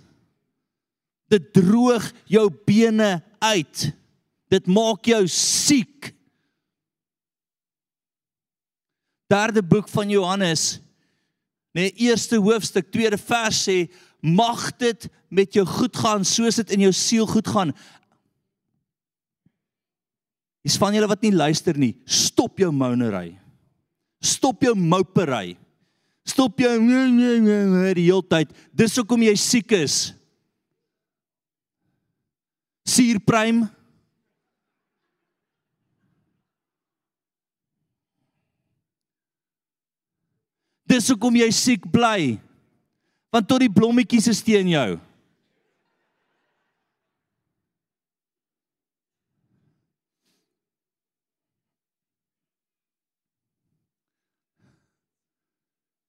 [1.31, 3.85] Dit droog jou bene uit.
[4.53, 6.11] Dit maak jou siek.
[9.31, 10.79] Derde boek van Johannes,
[11.73, 13.87] nee, eerste hoofstuk, tweede vers sê,
[14.21, 17.73] mag dit met jou goed gaan soos dit in jou siel goed gaan.
[20.65, 23.35] Dis van julle wat nie luister nie, stop jou mounery.
[24.25, 25.55] Stop jou moupery.
[26.25, 28.53] Stop jou nee, nee, nee, die hele tyd.
[28.73, 30.15] Dis hoekom jy siek is.
[32.85, 33.65] Suurprym
[40.85, 42.37] Dis hoekom jy siek bly.
[43.33, 44.95] Want tot die blommetjies is teen jou.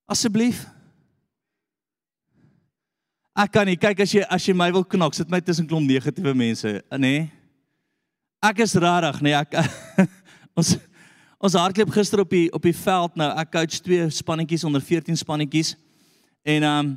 [0.07, 0.76] Asseblief.
[3.36, 5.88] Ek kan nie kyk as jy as jy my wil knak, sit my tussen klomp
[5.88, 6.98] negatiewe mense, nê?
[6.98, 7.24] Nee?
[8.42, 9.56] Ek is rarig, nee, ek
[10.58, 10.76] ons
[11.36, 13.28] Ons hardloop gister op die op die veld nou.
[13.36, 15.74] Ek coach twee spannetjies onder 14 spannetjies.
[16.46, 16.94] En ehm um,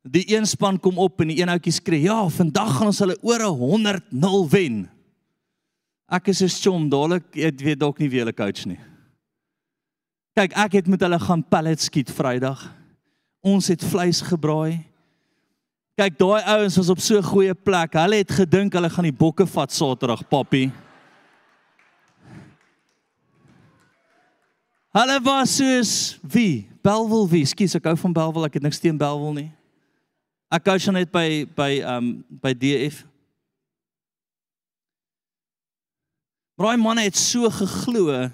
[0.00, 3.18] die een span kom op en die een ouetjie skree: "Ja, vandag gaan ons hulle
[3.20, 4.88] oor 100-0 wen."
[6.08, 8.80] Ek is 'n chom, dadelik ek weet dalk nie wie hulle coach nie.
[10.34, 12.72] Kyk, ek het met hulle gaan pellet skiet Vrydag.
[13.42, 14.89] Ons het vleis gebraai.
[16.00, 17.92] Kyk, daai ouens was op so 'n goeie plek.
[17.92, 20.72] Hulle het gedink hulle gaan die bokke vat Saterdag, papi.
[24.96, 26.70] Hulle was soos wie?
[26.82, 27.44] Belwel wie?
[27.44, 28.46] Skus, ek hou van Belwel.
[28.46, 29.52] Ek het niks teen Belwel nie.
[30.50, 33.04] Ek coach net by by um by DF.
[36.56, 38.30] Braai manne het so geglo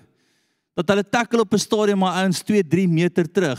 [0.76, 3.58] dat hulle tackle op 'n stadion maar ouens 2, 3 meter terug.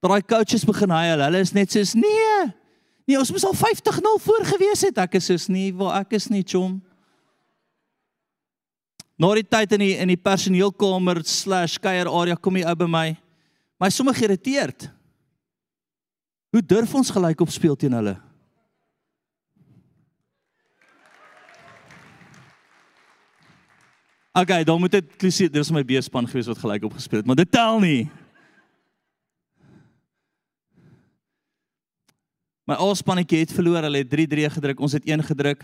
[0.00, 1.24] Daai coaches begin hy hulle.
[1.24, 2.54] Hulle is net soos nee.
[3.06, 4.98] Nee, ons moes al 50-0 voor gewees het.
[4.98, 6.80] Ek is soos nee, waar ek is nie chom.
[9.16, 13.06] Na die tyd in die in die personeelkamer/kuier area kom hy ou by my.
[13.80, 14.90] My sommer geïrriteerd.
[16.52, 18.16] Hoe durf ons gelyk op speel teen hulle?
[24.36, 27.38] Okay, dan moet dit klousie, dis my beespan gewees wat gelyk op gespeel het, maar
[27.38, 28.10] dit tel nie.
[32.66, 35.62] My alspannetjie het verloor, hulle het 3-3 gedruk, ons het 1 gedruk.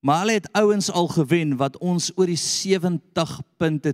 [0.00, 3.92] Maar hulle het ouens al gewen wat ons oor die 70 punte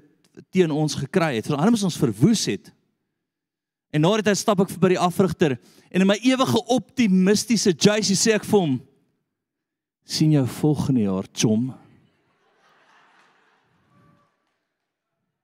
[0.55, 1.48] teen ons gekry het.
[1.51, 2.70] Hulle moes ons verwoes het.
[3.90, 5.56] En na dit stap ek by die afrigter
[5.90, 8.76] en in my ewige optimistiese Jacy sê ek vir hom
[10.06, 11.70] sien jou volgende jaar chom.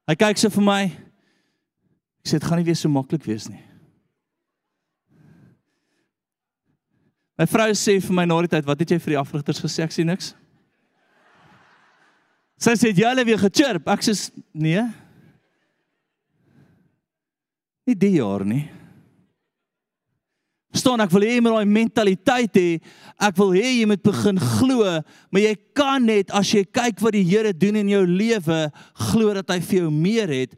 [0.07, 0.83] Hy kyk so vir my.
[2.23, 3.63] Ek sê dit gaan nie weer so maklik wees nie.
[7.43, 9.83] My vrou sê vir my na die tyd, "Wat het jy vir die afrigters gesê?"
[9.83, 10.35] Ek sê niks.
[12.57, 13.89] Sy sê jy hulle weer gechirp.
[13.89, 14.83] Ek sê nee.
[17.85, 18.71] Nie die jaar nie.
[20.73, 22.81] Verstaan ek wil hê jy moet daai mentaliteit hê.
[23.19, 25.03] Ek wil hê jy moet begin glo,
[25.33, 29.35] maar jy kan net as jy kyk wat die Here doen in jou lewe, glo
[29.35, 30.55] dat hy vir jou meer het,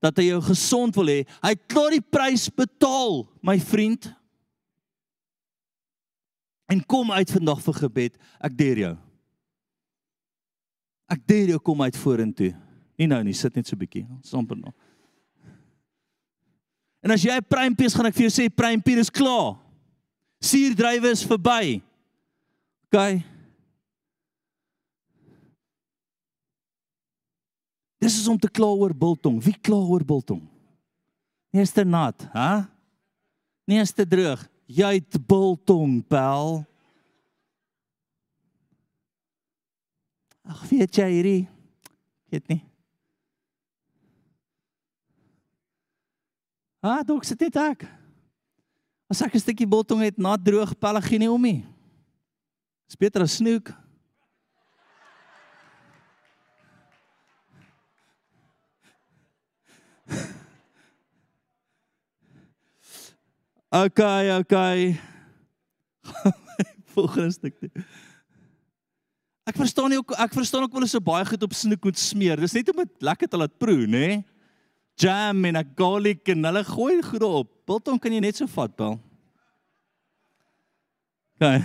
[0.00, 1.26] dat hy jou gesond wil hê.
[1.42, 4.14] Hy het klaar die prys betaal, my vriend.
[6.70, 8.18] En kom uit vandag vir gebed.
[8.38, 8.92] Ek deer jou.
[11.10, 12.52] Ek dink jy kom uit vorentoe.
[13.00, 14.04] Nie nou nie, sit net so bietjie.
[14.06, 14.74] Ons amper nog.
[17.00, 19.56] En as jy 'n pruimpie is, gaan ek vir jou sê pruimpie is klaar.
[20.40, 21.82] Suurdrywe is verby.
[22.86, 23.24] OK.
[28.00, 29.42] Dis is om te kla oor biltong.
[29.42, 30.42] Wie kla oor biltong?
[31.52, 32.62] Nie is te nat, hè?
[33.66, 34.46] Nie is te droog.
[34.70, 36.60] Jy het biltong, pel.
[40.46, 41.48] Ag, weet jy hierdie
[42.30, 42.60] weet nie.
[46.80, 47.84] Ah, dalk sit dit ek.
[49.10, 51.66] As ek 'n stukkie biltong het na droog pelletjie nie om nie.
[52.86, 53.74] Dis beter as snoek.
[63.70, 65.00] Okay, okay.
[66.94, 67.54] Volgende stuk.
[69.46, 72.42] Ek verstaan nie ook ek verstaan ook wel so baie goed op snoek moet smeer.
[72.42, 74.24] Dis net om dit lekker te laat proe, nê?
[74.98, 77.48] Jam en 'n garlic en hulle gooi goed op.
[77.66, 78.98] Biltong kan jy net so vat, bel.
[81.38, 81.62] Okay.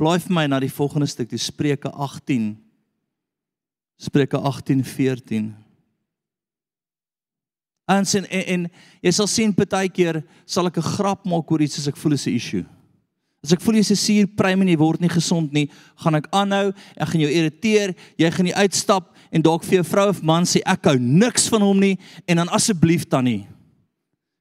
[0.00, 2.69] Blaai vir my na die volgende stuk, die Spreuke 18.
[4.00, 5.52] Spreuke 18:14.
[7.84, 8.68] En sien en, en
[9.04, 12.26] jy sal sien partykeer sal ek 'n grap maak oor iets as ek voel is
[12.26, 12.64] 'n issue.
[13.44, 16.72] As ek voel jy's 'n suurpruim en jy word nie gesond nie, gaan ek aanhou,
[16.96, 20.44] ek gaan jou irriteer, jy gaan nie uitstap en dalk vir jou vrou of man
[20.44, 23.46] sê ek hou niks van hom nie en dan asseblief dan nie.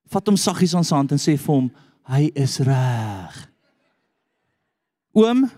[0.10, 1.72] Vat hom saggies aan sy hand en sê vir hom,
[2.08, 3.50] hy is reg.
[5.16, 5.50] Oom,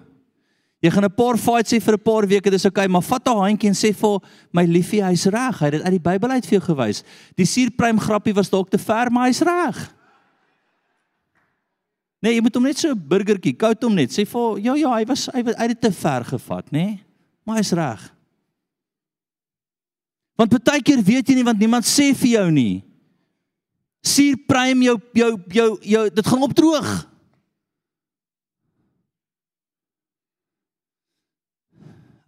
[0.82, 3.49] jy gaan 'n paar fights hê vir 'n paar weke, dis okay, maar vat daai
[3.49, 4.20] handjie en sê vir
[4.52, 5.60] my liefie, hy's reg.
[5.60, 7.03] Hy het dit uit die Bybel uit vir jou gewys.
[7.38, 9.94] Die suurpruim grappie was dalk te ver, maar hy's reg.
[12.22, 14.10] Nee, jy moet hom net so 'n burgertjie, koud hom net.
[14.10, 16.86] Sê vir ja ja, hy was hy het dit te ver gevat, nê?
[16.86, 17.03] Nee?
[17.45, 18.12] Maar hy's reg.
[20.38, 22.84] Want baie keer weet jy nie want niemand sê vir jou nie.
[24.02, 27.10] Suurpruim jou jou jou jou dit gaan opdroog.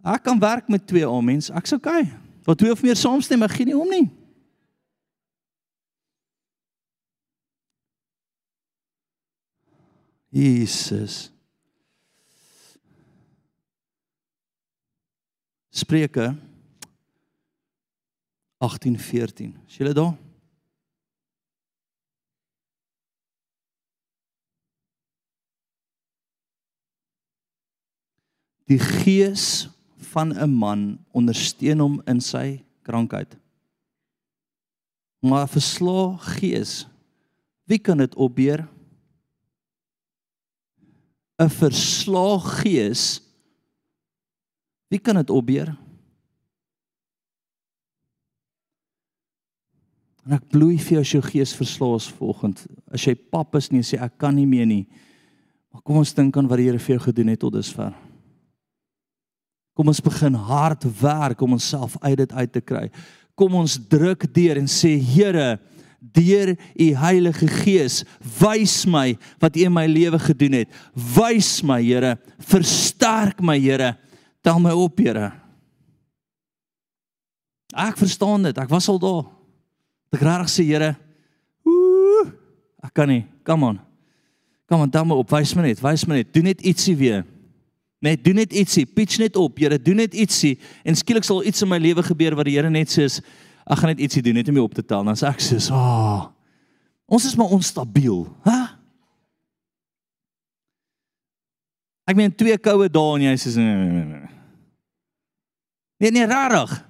[0.04, 1.52] Ek kan werk met twee ou mense.
[1.52, 2.04] Ek's okay.
[2.44, 4.04] Wat twee of meer saamstem, ek gee nie om nie.
[10.34, 11.30] Jesus.
[15.72, 16.34] Spreuke
[18.58, 19.56] 18:14.
[19.66, 20.16] Is julle daar?
[28.64, 29.73] Die gees
[30.12, 33.36] van 'n man ondersteun hom in sy krankheid.
[35.20, 36.86] Maar verslae gees,
[37.64, 38.68] wie kan dit opbeer?
[41.38, 43.20] 'n Verslae gees,
[44.88, 45.76] wie kan dit opbeer?
[50.24, 52.66] En ek bloei vir jou as jou gees verslae is volgend.
[52.88, 54.86] As jy pap is nie sê ek kan nie meer nie.
[55.72, 57.92] Maar kom ons dink aan wat die Here vir jou gedoen het tot dusver.
[59.74, 62.88] Kom ons begin hard werk om onsself uit dit uit te kry.
[63.34, 65.56] Kom ons druk deur en sê Here,
[65.98, 68.02] deur u Heilige Gees,
[68.38, 70.70] wys my wat u in my lewe gedoen het.
[70.94, 73.96] Wys my, Here, versterk my, Here.
[74.46, 75.32] Tel my op, Here.
[77.74, 78.58] Ek verstaan dit.
[78.62, 79.26] Ek was al daar.
[80.14, 80.94] Ek regtig sê, Here,
[81.66, 82.30] ooh,
[82.86, 83.24] ek kan nie.
[83.42, 83.82] Come on.
[84.70, 85.34] Kom aan, tel my op.
[85.34, 85.82] Wys my net.
[85.82, 86.30] Wys my net.
[86.30, 87.24] Doen net ietsie weer.
[88.04, 91.64] Net doen net ietsie, pitch net op, Here, doen net ietsie en skielik sal iets
[91.64, 93.08] in my lewe gebeur wat die Here net sê,
[93.64, 95.04] ek gaan net ietsie doen net om jou op te tel.
[95.06, 96.26] Dan sê ek sê, "Ah, oh,
[97.08, 98.60] ons is maar onstabiel, hè?"
[102.04, 103.56] Ek meen twee koue dae en jy sê,
[106.00, 106.84] "Nee, nee, rarig."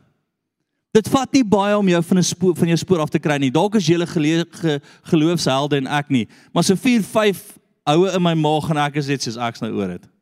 [0.95, 3.37] Dit vat nie baie om jou van 'n spoor van jou spoor af te kry
[3.39, 3.51] nie.
[3.51, 8.23] Dalk is jy 'n ge, geloofshelde en ek nie, maar so 4, 5 oue in
[8.23, 10.14] my maag en ek is net soos ek's nou oor dit.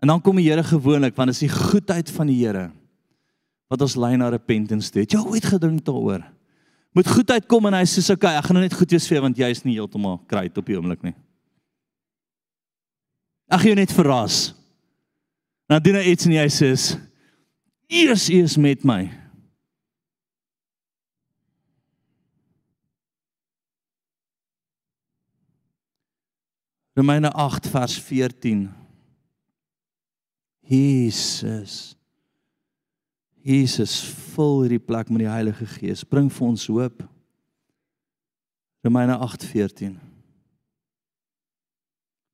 [0.00, 2.70] En dan kom die Here gewoonlik want dit is die goedheid van die Here
[3.70, 5.04] wat ons lei na repentance toe.
[5.06, 6.24] Jy ooit gedink daaroor?
[6.96, 9.22] Moet goedheid kom en hy sê okay, ek gaan nou net goed wees vir jou
[9.28, 11.14] want jy is nie heeltemal kruit op die oomblik nie.
[13.46, 14.56] Ag jy net verras.
[15.70, 16.74] Dan doen hy iets en hy sê
[17.90, 19.04] Eers is met my.
[26.98, 28.79] Romeine 8 vers 14
[30.70, 31.96] Jesus.
[33.42, 33.96] Jesus
[34.34, 36.04] vul hierdie plek met die Heilige Gees.
[36.06, 37.02] Bring vir ons hoop.
[38.86, 39.98] Romeine 8:14.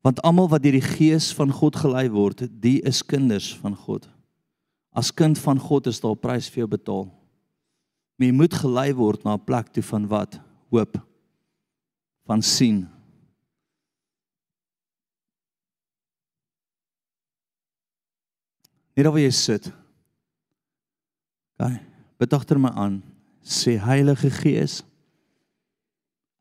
[0.05, 4.07] Want almal wat deur die Gees van God gelei word, die is kinders van God.
[4.95, 7.07] As kind van God is daar 'n prys vir jou betaal.
[8.17, 10.41] Maar jy moet gelei word na 'n plek toe van wat?
[10.71, 11.01] Hoop.
[12.27, 12.96] Van sien.
[18.97, 19.69] Net waar jy sit.
[21.61, 21.77] OK.
[22.17, 23.03] Bid agter my aan.
[23.47, 24.81] Sê Heilige Gees,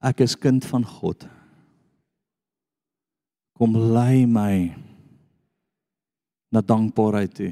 [0.02, 1.28] ek is kind van God.
[3.60, 4.72] Kom lei my
[6.50, 7.52] na dankbaarheid toe.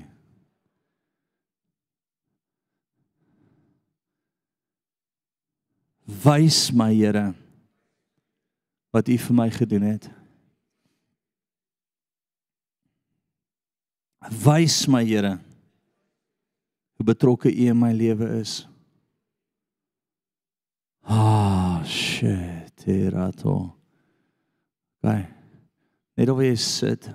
[6.23, 7.31] Wys my Here
[8.93, 10.09] wat U vir my gedoen het.
[14.31, 15.39] Wys my Here
[17.03, 18.67] hoe betrokke U in my lewe is.
[21.03, 23.73] Ah, shit, Erato.
[25.03, 25.27] Gaan.
[26.15, 27.09] Net of jy sit.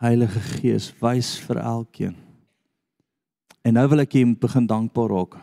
[0.00, 2.16] Heilige Gees, wys vir elkeen.
[3.64, 5.36] En nou wil ek moet begin dankbaar raak.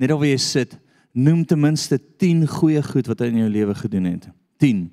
[0.00, 0.74] Net waar jy sit,
[1.12, 4.28] noem ten minste 10 goeie goed wat hy in jou lewe gedoen het.
[4.60, 4.88] 10.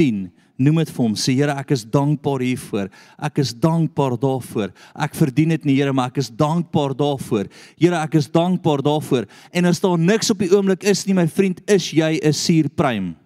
[0.00, 0.24] 10.
[0.60, 1.14] Noem dit vir hom.
[1.16, 2.90] Sê Here, ek is dankbaar hiervoor.
[3.28, 4.74] Ek is dankbaar daarvoor.
[5.06, 7.48] Ek verdien dit nie, Here, maar ek is dankbaar daarvoor.
[7.80, 9.28] Here, ek is dankbaar daarvoor.
[9.56, 13.16] En as daar niks op die oomblik is nie, my vriend, is jy 'n suurprym.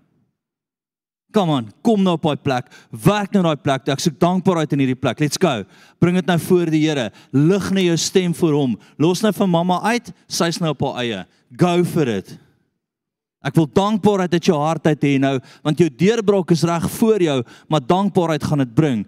[1.35, 2.71] Kom aan, kom nou op daai plek.
[2.91, 3.89] Werk nou daai plek.
[3.89, 5.19] Ek soek dankbaarheid in hierdie plek.
[5.19, 5.65] Let's go.
[5.99, 7.11] Bring dit nou voor die Here.
[7.33, 8.79] Lig nou jou stem vir hom.
[8.97, 10.13] Los nou vir mamma uit.
[10.29, 11.27] Sy's nou op haar eie.
[11.59, 12.39] Go for it.
[13.45, 17.23] Ek wil dankbaarheid uit jou hart uit hê nou, want jou deurbraak is reg voor
[17.23, 17.39] jou,
[17.69, 19.05] maar dankbaarheid gaan dit bring.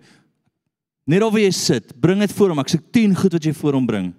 [1.07, 2.61] Net of jy sit, bring dit voor hom.
[2.61, 4.11] Ek soek 10 goed wat jy voor hom bring.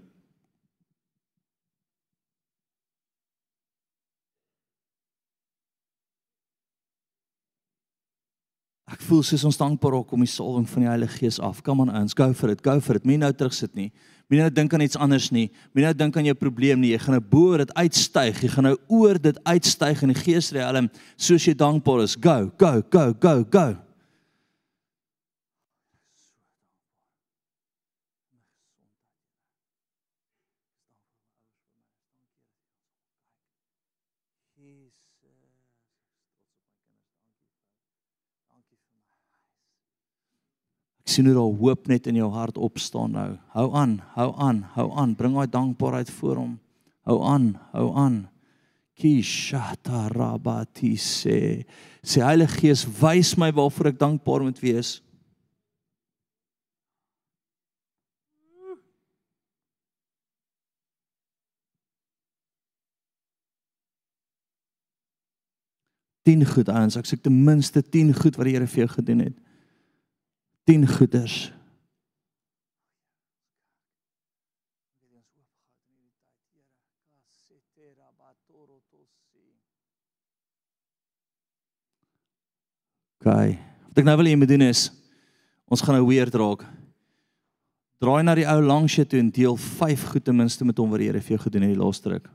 [9.08, 11.64] Voel soos ons dankbaar raak om die salwing van die Heilige Gees af.
[11.66, 13.08] Come on ons, go for it, go for it.
[13.08, 13.90] Moenie nou terugsit nie.
[14.28, 15.48] Moenie nou dink aan iets anders nie.
[15.72, 16.92] Moenie nou dink aan jou probleem nie.
[16.94, 18.44] Jy gaan nou bo dit uitstyg.
[18.44, 22.18] Jy gaan nou oor dit uitstyg in die geesriem soos jy dankbaar is.
[22.20, 23.68] Go, go, go, go, go.
[41.08, 43.30] Ek sien hoe daar hoop net in jou hart opstaan nou.
[43.56, 45.14] Hou aan, hou aan, hou aan.
[45.16, 46.58] Bring daai dankbaarheid voor hom.
[47.08, 48.18] Hou aan, hou aan.
[49.00, 51.64] Kishata rabati se.
[52.04, 54.98] Sê Heilige Gees, wys my waarvoor ek dankbaar moet wees.
[66.28, 69.30] Tien goed aan, ek sê ten minste 10 goed wat die Here vir jou gedoen
[69.30, 69.44] het.
[70.68, 71.54] 10 goeders.
[83.18, 83.56] Okay.
[83.88, 84.90] Wat ek nou wil hê jy moet doen is
[85.72, 86.68] ons gaan nou weer draak.
[88.04, 90.92] Draai na die ou langs jou toe en deel 5 goed ten minste met hom
[90.92, 92.28] wat die Here vir jou gedoen het die laaste ruk.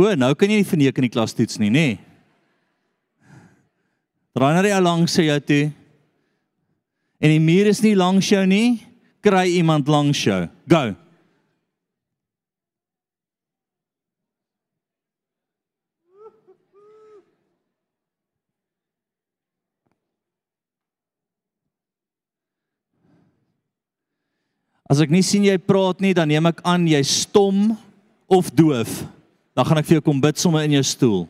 [0.00, 1.90] O, nou kan jy nie verneek in die klas toets nie, nê?
[1.92, 2.09] Nee.
[4.36, 5.64] Draai na die ou langs jou toe.
[7.20, 8.80] En die muur is nie langs jou nie,
[9.20, 10.44] kry iemand langs jou.
[10.70, 10.94] Go.
[24.90, 27.76] As ek nie sien jy praat nie, dan neem ek aan jy stom
[28.26, 29.04] of doof.
[29.54, 31.20] Dan gaan ek vir jou kom bid sommer in jou stoel.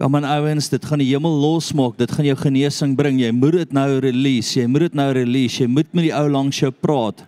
[0.00, 1.98] Kom aan ouens, dit gaan die hemel losmaak.
[2.00, 3.18] Dit gaan jou genesing bring.
[3.20, 4.54] Jy moet dit nou release.
[4.56, 5.60] Jy moet dit nou release.
[5.60, 7.20] Jy moet met die ou langs jou praat.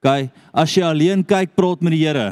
[0.00, 0.30] OK?
[0.56, 2.30] As jy alleen kyk, praat met die Here.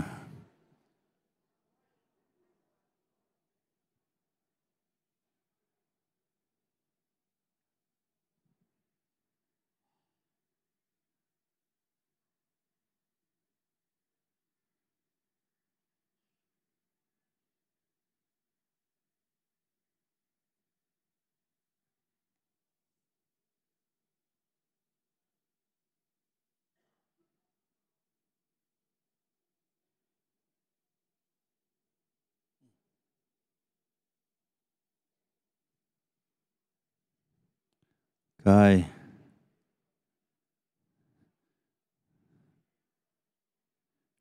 [38.46, 38.84] OK.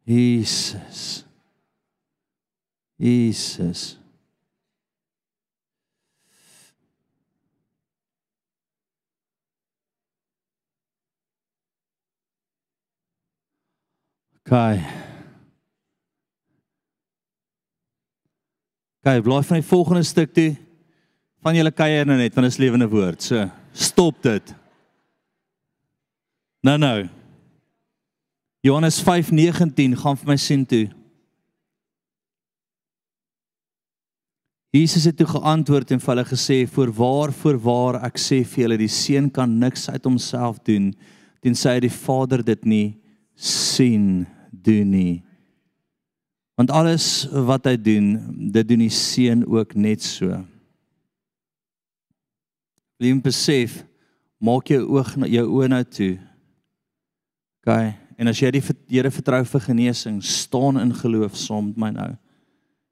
[0.05, 1.25] Jesus.
[2.97, 3.97] Jesus.
[14.45, 14.81] Kai.
[19.01, 20.55] Kai, blaai van die volgende stuk toe.
[21.45, 23.21] Van julle kuier nou net, want dit is lewende woord.
[23.21, 23.45] So,
[23.75, 24.55] stop dit.
[26.65, 27.07] Nou nou.
[28.65, 30.87] Johannes 5:19 gaan vir my sien toe.
[34.75, 38.91] Jesus het toe geantwoord en vir hulle gesê: "Voorwaar, voorwaar, ek sê vir julle, die
[38.91, 40.93] seun kan niks uit homself doen
[41.41, 42.97] tensy hy die Vader dit nie
[43.35, 45.23] sien doen nie.
[46.57, 48.07] Want alles wat hy doen,
[48.51, 50.45] dit doen die seun ook net so."
[52.99, 53.81] Wil jy besef
[54.39, 56.13] maak jou oog na jou oë nou toe.
[57.63, 57.71] OK.
[58.15, 62.11] En as jy die Here vertrou vir genesing, staan in geloof saam met my nou.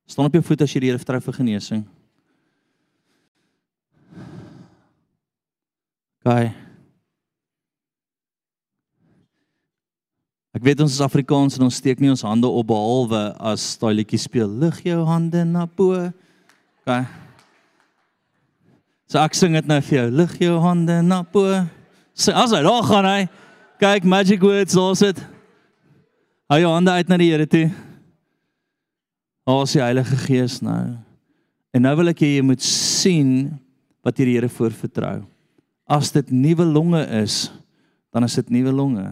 [0.10, 1.86] Staan op jou voete as jy die Here vertrou vir genesing.
[6.24, 6.36] OK.
[10.54, 13.96] Ek weet ons is Afrikaans en ons steek nie ons hande op behalwe as daai
[13.98, 15.98] liedjie speel lig jou hande na bo.
[16.84, 17.23] OK.
[19.10, 20.10] So ek sing dit nou vir jou.
[20.22, 21.48] Lig jou hande na bo.
[22.16, 23.22] Sê as hy daar gaan hy.
[23.82, 25.20] Kyk magic words daar's dit.
[26.52, 27.66] Hou jou hande uit na die Here toe.
[29.54, 30.96] Is die Heilige Gees nou.
[31.74, 33.52] En nou wil ek hê jy moet sien
[34.06, 35.18] wat jy die Here voor vertrou.
[35.90, 37.48] As dit nuwe longe is,
[38.14, 39.10] dan is dit nuwe longe.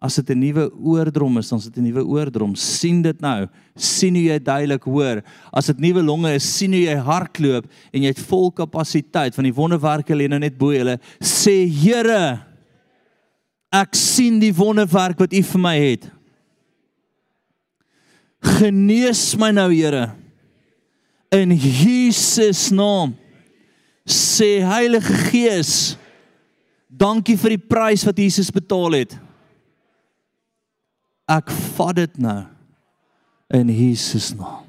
[0.00, 2.54] As dit 'n nuwe oordrom is, dan is dit 'n nuwe oordrom.
[2.54, 3.48] sien dit nou.
[3.76, 5.22] sien hoe jy duidelik hoor.
[5.52, 9.44] As dit nuwe longe is, sien hoe jy hardloop en jy het vol kapasiteit van
[9.44, 10.98] die wonderwerke lê nou net bo julle.
[11.20, 12.40] Sê Here,
[13.72, 16.10] ek sien die wonderwerk wat U vir my het.
[18.42, 20.12] Genees my nou, Here.
[21.30, 23.14] In Jesus naam.
[24.06, 25.96] Sê Heilige Gees,
[26.88, 29.29] dankie vir die prys wat Jesus betaal het.
[31.30, 32.40] Ek vat dit nou
[33.54, 34.66] in Jesus naam.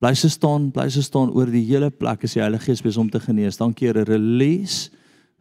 [0.00, 3.00] Bly so staan, bly so staan oor die hele plek as die Heilige Gees besig
[3.00, 3.56] om te genees.
[3.60, 4.90] Dankie Here, release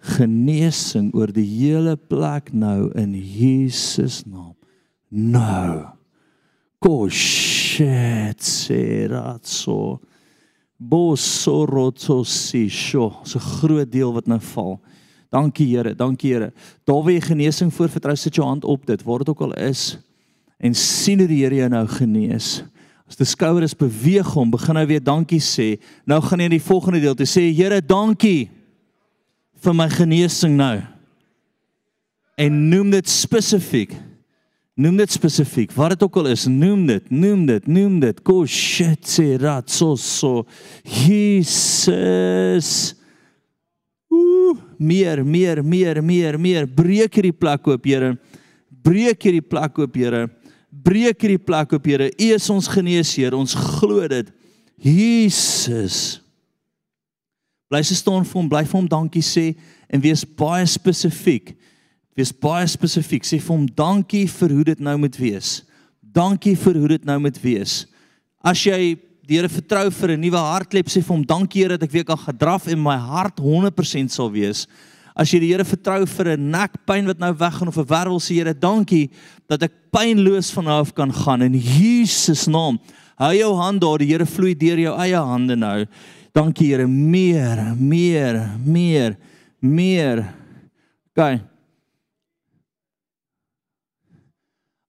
[0.04, 4.56] genesing oor die hele plek nou in Jesus naam.
[5.10, 5.84] Nou.
[6.84, 10.02] Koshet seratso.
[10.80, 13.14] Bosorotsosi sho.
[13.24, 14.80] So 'n groot deel wat nou val.
[15.34, 16.52] Dankie Here, dankie Here.
[16.86, 19.98] Daar waar jy genesing voorvertrou, sit jou hand op dit, waar dit ook al is
[20.64, 22.62] en sien hoe die Here jou nou genees.
[23.10, 25.76] As die skouers beweeg hom, begin hy weer dankie sê.
[26.08, 28.48] Nou gaan jy in die volgende deel te sê, Here, dankie
[29.64, 30.78] vir my genesing nou.
[32.40, 33.94] En noem dit spesifiek.
[34.74, 35.72] Noem dit spesifiek.
[35.78, 38.22] Wat dit ook al is, noem dit, noem dit, noem dit.
[38.26, 40.48] Ko shit se rat so so.
[41.06, 42.72] Jesus.
[44.14, 46.68] Ooh, meer, meer, meer, meer, meer.
[46.68, 48.14] Breek hierdie plek oop, Here.
[48.84, 50.28] Breek hierdie plek oop, Here.
[50.84, 52.10] Breek hierdie plek oop, Here.
[52.12, 53.38] U is ons geneesheer.
[53.38, 54.30] Ons glo dit.
[54.84, 56.20] Jesus.
[57.72, 59.54] Bly se staan vir hom, bly vir hom dankie sê
[59.90, 61.56] en wees baie spesifiek.
[62.14, 63.26] Wees baie spesifiek.
[63.26, 65.64] Sê vir hom dankie vir hoe dit nou moet wees.
[66.14, 67.84] Dankie vir hoe dit nou moet wees.
[68.46, 68.94] As jy
[69.28, 72.04] die Here vertrou vir 'n nuwe hartklep, sê vir hom dankie Here dat ek weer
[72.04, 74.68] kan gedraf en my hart 100% sal wees.
[75.16, 78.36] As jy die Here vertrou vir 'n nekpyn wat nou weggaan of 'n wervel, sê
[78.36, 79.10] Here dankie
[79.48, 82.80] dat ek pynloos van nou af kan gaan in Jesus naam.
[83.18, 85.86] Hou jou hand daar, die Here vloei deur jou eie hande nou.
[86.34, 89.18] Dankie Here, meer, meer, meer,
[89.62, 90.34] meer.
[91.16, 91.42] OK.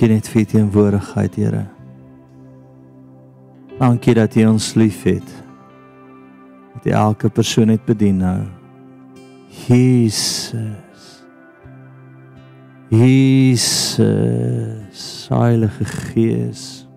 [0.00, 1.66] Dankie net vir u teenwoordigheid, Here.
[3.76, 5.28] Dankie dat U ons liefhet.
[6.72, 8.48] Dat U elke persoon net bedien nou.
[9.68, 11.20] Jesus.
[12.88, 14.08] Jesus,
[15.28, 16.88] Heilige Gees.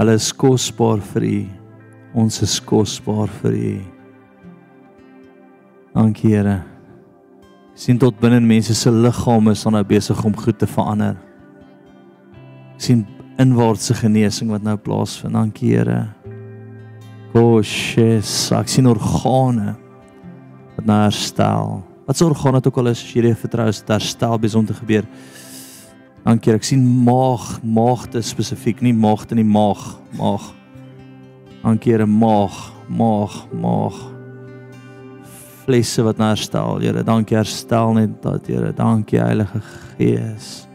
[0.00, 1.46] Hulle is kosbaar vir U.
[2.24, 3.80] Ons is kosbaar vir U.
[5.92, 6.73] Dankie Here.
[7.74, 11.16] Sien tot binne in mense se liggame is dan nou besig om goed te verander.
[12.76, 13.06] sien
[13.40, 15.34] inwaartse genesing wat nou plaasvind.
[15.34, 16.08] Dankie Here.
[17.32, 19.74] Koshes, ek sien organe
[20.76, 21.80] wat nou herstel.
[22.06, 24.68] Wat se organe dit ook al is, as jy dit vertrou is herstel besig om
[24.68, 25.08] te gebeur.
[26.24, 26.62] Dankie Here.
[26.62, 29.82] Ek sien maag, maagte spesifiek, nie maagte in die maag,
[30.18, 30.52] maag.
[31.62, 34.13] Dankie Here, maag, maag, maag.
[35.64, 37.02] Vlesse wat herstel, Here.
[37.04, 38.72] Dankie herstel net dat Here.
[38.76, 39.60] Dankie Heilige
[39.96, 40.66] Gees.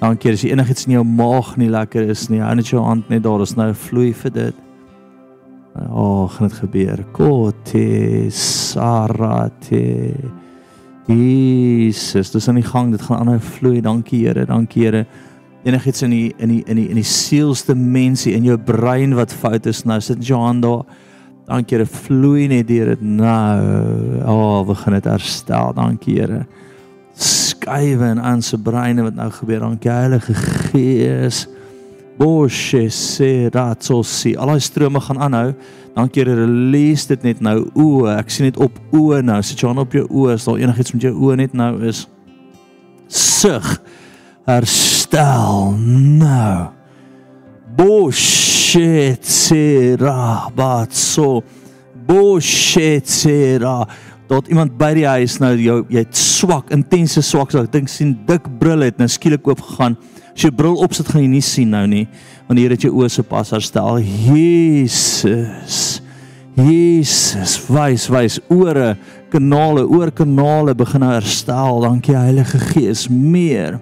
[0.00, 3.22] Dankie as enigiets in jou maag nie lekker is nie, hou net jou hand net
[3.24, 4.58] daar, is nou vloei vir dit.
[5.76, 7.04] O, oh, gaan dit gebeur.
[7.16, 7.86] Kote
[8.32, 9.84] sarate.
[11.06, 13.80] Jesus, dis aan die gang, dit gaan aanhou vloei.
[13.84, 15.06] Dankie Here, dankie Here.
[15.66, 19.34] Enigiets in die in die in die in die sielste mensie in jou brein wat
[19.34, 20.84] fout is nou, sit jou hand daar.
[21.46, 24.22] Dankie Here, vloei net deur dit nou.
[24.26, 25.74] O, oh, begin dit herstel.
[25.76, 26.46] Dankie Here
[27.66, 29.60] skuwe in aan se breine wat nou gebeur.
[29.60, 31.46] Dankie Heilige Gees.
[32.16, 34.36] Boshe se ratsosi.
[34.36, 35.54] Al daai strome gaan aanhou.
[35.94, 37.70] Dankie Here, release dit net nou.
[37.74, 39.40] O, ek sien dit op oë nou.
[39.42, 42.06] Sit jou hand op jou oë as daar enigiets met jou oë net nou is.
[43.08, 43.76] Sug.
[44.46, 45.72] Herstel
[46.20, 46.68] nou.
[47.76, 48.55] Boshe
[49.22, 51.42] se rabatso.
[52.06, 53.86] Boshe se ra
[54.26, 57.90] dat iemand by die huis nou jou jy het swak, intense swak, so ek dink
[57.90, 59.94] sien dik bril het nou skielik oop gegaan.
[60.32, 62.06] As jy bril opsit gaan jy nie sien nou nie,
[62.48, 64.02] want hier het jou oë se pas herstel.
[64.02, 66.00] Jesus.
[66.56, 68.94] Jesus, wys, wys ore,
[69.32, 71.82] kanale, oorkanale begin nou herstel.
[71.84, 73.78] Dankie Heilige Gees, meer.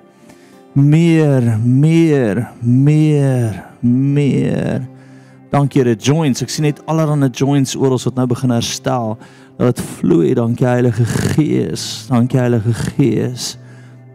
[0.75, 4.83] Meer, meer, meer, meer.
[5.55, 6.43] Dankie Here joints.
[6.43, 9.15] Ek sien net allerlei joints oral wat nou begin herstel.
[9.61, 12.07] Laat vloei, dankie Heilige Gees.
[12.11, 13.53] Dankie Heilige Gees.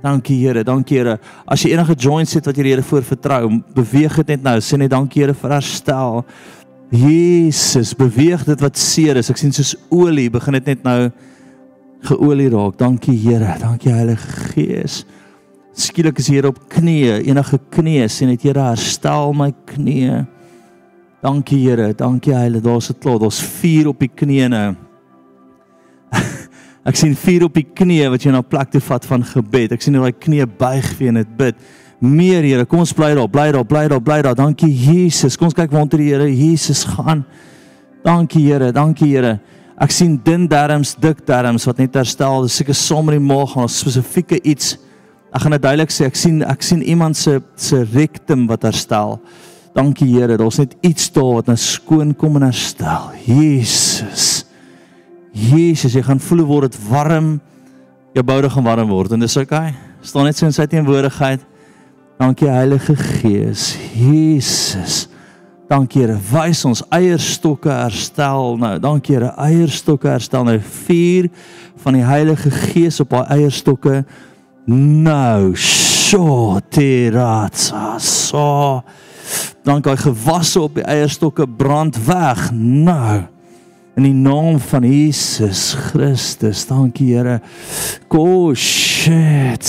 [0.03, 1.17] Dankie Here, dankie Here.
[1.47, 3.43] As jy enige joints het wat jy die Here voor vertrou,
[3.75, 4.57] beweeg dit net nou.
[4.63, 6.23] Sê net dankie Here vir herstel.
[6.89, 9.29] Jesus, beweeg dit wat seer is.
[9.31, 10.99] Ek sien soos olie begin dit net nou
[12.09, 12.79] geolie raak.
[12.79, 15.03] Dankie Here, dankie Heilige Gees.
[15.77, 20.23] Skielik is jy hier op knieë, enige knieë, sê net Here, herstel my knieë.
[21.23, 22.63] Dankie Here, dankie Heilige.
[22.63, 23.19] Daar's dit klaar.
[23.19, 24.69] Daar's vuur op die knieë nou.
[26.89, 29.75] Ek sien vuur op die knieë wat jy na plek toe vat van gebed.
[29.75, 31.61] Ek sien hoe daai knieë buig vir en dit bid.
[31.99, 34.37] Meer Here, kom ons bly daar, bly daar, bly daar, bly daar.
[34.39, 35.35] Dankie Jesus.
[35.37, 37.25] Kom ons kyk waar onder die Here Jesus gaan.
[38.07, 39.37] Dankie Here, dankie Here.
[39.79, 42.47] Ek sien dun darms, dik darms wat net herstel.
[42.47, 44.77] Dis seker sommer die maag gaan spesifieke iets.
[45.30, 46.07] Ek gaan dit duidelik sê.
[46.10, 49.19] Ek sien ek sien iemand se se rectum wat herstel.
[49.76, 53.11] Dankie Here, daar's net iets daar wat nou skoon kom en herstel.
[53.27, 54.45] Jesus.
[55.31, 57.38] Jesus, jy gaan voel word dit warm.
[58.18, 59.69] Jou boude gaan warm word en dis oukei.
[59.69, 59.85] Okay.
[60.01, 61.43] Staan net so in sy teenwoordigheid.
[62.19, 63.73] Dankie Heilige Gees.
[63.95, 65.06] Jesus.
[65.69, 68.73] Dankie Here, wys ons eierstokke herstel nou.
[68.81, 70.57] Dankie Here, eierstokke herstel nou.
[70.60, 71.30] Vuur
[71.84, 74.01] van die Heilige Gees op haar eierstokke.
[74.69, 78.83] Nou, so teratsa so.
[79.65, 82.51] Dankie gewasse op die eierstokke brand weg.
[82.53, 83.23] Nou.
[83.97, 86.67] In die naam van Jesus Christus.
[86.69, 87.39] Dankie Here.
[88.13, 89.65] Ko shit.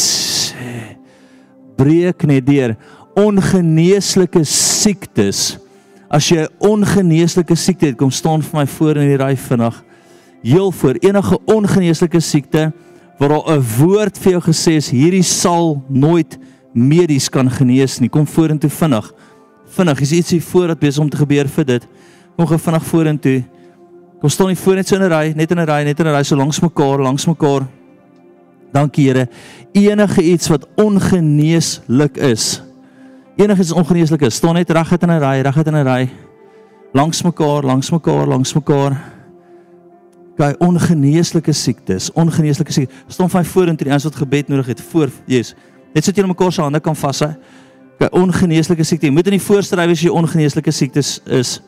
[1.81, 2.77] Breek net deur
[3.16, 5.56] ongeneeslike siektes.
[6.12, 9.85] As jy 'n ongeneeslike siekte het, kom staan vir my voor in die ry vinnig.
[10.43, 12.72] Heel voor enige ongeneeslike siekte
[13.21, 16.39] waar daar 'n woord vir jou gesê is, hierdie sal nooit
[16.73, 18.09] medies kan genees nie.
[18.09, 19.13] Kom vorentoe vinnig.
[19.67, 21.87] Vinnig, is ietsie voor dat besig om te gebeur vir dit.
[22.37, 23.45] Kom gou vinnig vorentoe.
[24.21, 26.07] Kom staan nie voor net so in 'n ry, net in 'n ry, net in
[26.07, 27.69] 'n ry so langs mekaar, langs mekaar.
[28.73, 29.29] Dankie Here.
[29.73, 32.63] Enige iets wat ongeneeslik is.
[33.37, 36.11] Enige iets ongeneeslik is, staan net reguit in 'n ry, reguit in 'n ry.
[36.93, 39.20] Langs mekaar, langs mekaar, langs mekaar.
[40.41, 42.97] Kyk, ongeneeslike siektes, ongeneeslike siektes.
[43.12, 45.53] Staan van vorentoe die ons wat gebed nodig het voor Jesus.
[45.93, 47.35] Net sit julle mekaar se hande kan vashou.
[48.01, 49.11] Kyk, ongeneeslike siekte.
[49.11, 51.59] Jy moet in die voorste ry as jy ongeneeslike siektes is.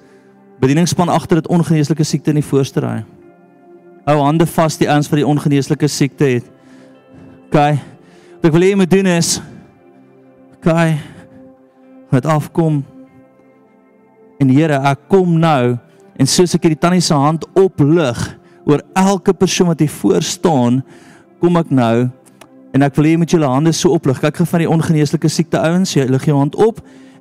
[0.63, 2.97] Bedieningspan agter dit ongeneeslike siekte in die voorste ry.
[4.07, 6.49] Hou hande vas die ouens wat die ongeneeslike siekte het.
[7.51, 7.59] OK.
[8.41, 9.37] Wat ek wil hê jy moet doen is
[10.63, 11.01] Kai
[12.13, 12.85] wat afkom.
[14.39, 15.75] En Here, ek kom nou
[16.21, 18.21] en soos ek hierdie tannie se hand oplig
[18.69, 20.83] oor elke persoon wat hier voor staan,
[21.43, 22.09] kom ek nou
[22.73, 24.21] en ek wil hê jy moet julle hande so oplig.
[24.23, 26.81] Kyk gou van die ongeneeslike siekte ouens, jy lig jou hand op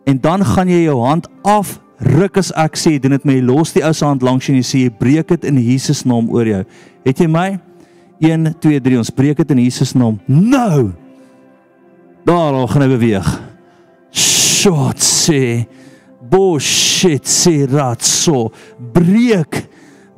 [0.10, 3.76] en dan gaan jy jou hand af ruk as ek sê doen dit jy los
[3.76, 6.30] die ou se hand langs jou en jy sê jy breek dit in Jesus naam
[6.34, 6.64] oor jou.
[7.06, 7.50] Het jy my?
[8.22, 10.20] 1 2 3 ons breek dit in Jesus naam.
[10.30, 10.92] Nou.
[12.26, 13.30] Daar al gaan hy beweeg.
[14.14, 15.66] Shot sê
[16.32, 18.50] bullshit sê ratso.
[18.94, 19.66] Breek.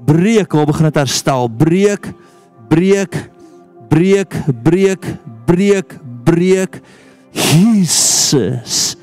[0.05, 1.49] Breek, al begin dit herstel.
[1.49, 2.13] Breek.
[2.69, 3.33] Breek.
[3.93, 5.05] Breek, breek,
[5.45, 6.81] breek, breek.
[7.29, 8.95] Jesus.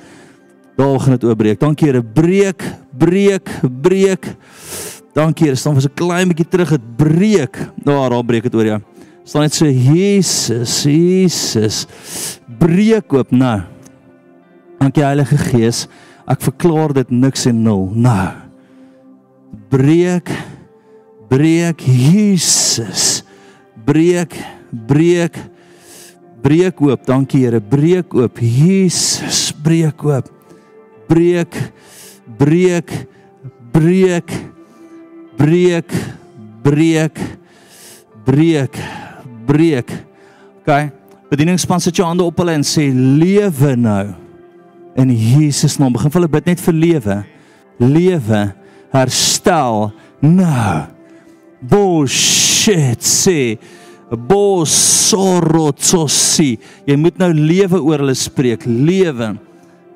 [0.76, 1.60] Daar gaan dit oopbreek.
[1.60, 2.02] Dankie Here.
[2.02, 2.64] Breek,
[2.98, 3.50] breek,
[3.82, 4.34] breek.
[5.14, 5.56] Dankie Here.
[5.56, 6.70] Staan vir so 'n klein bietjie terug.
[6.70, 7.54] Dit breek.
[7.84, 8.80] Daar, daar breek dit oor jou.
[9.24, 11.86] Staan net so Jesus, Jesus.
[12.58, 13.60] Breek oop nou.
[14.80, 15.86] Dankie Heilige Gees.
[16.26, 17.92] Ek verklaar dit niks en nul.
[17.94, 18.30] Nou.
[19.68, 20.30] Breek.
[21.30, 23.22] Breek Jesus.
[23.86, 24.34] Breek,
[24.72, 25.38] breek.
[26.42, 27.06] Breek oop.
[27.06, 27.60] Dankie Here.
[27.60, 28.40] Breek oop.
[28.42, 30.26] Jesus, breek oop.
[31.08, 31.54] Breek.
[32.26, 32.90] Breek.
[33.72, 34.30] Breek.
[35.38, 35.90] Breek.
[36.62, 37.18] Breek.
[38.26, 38.74] Breek.
[39.46, 39.88] Breek.
[40.60, 40.70] OK.
[41.30, 44.10] Bedieningspan sit jou hande op hulle en sê lewe nou.
[44.98, 47.18] In Jesus naam begin hulle bid net vir lewe.
[47.78, 48.40] Lewe,
[48.90, 50.99] herstel nou.
[51.60, 53.58] Bullshit sê
[54.10, 56.58] Bosorotsosi.
[56.88, 58.66] Jy moet nou lewe oor hulle spreek.
[58.66, 59.38] Lewe.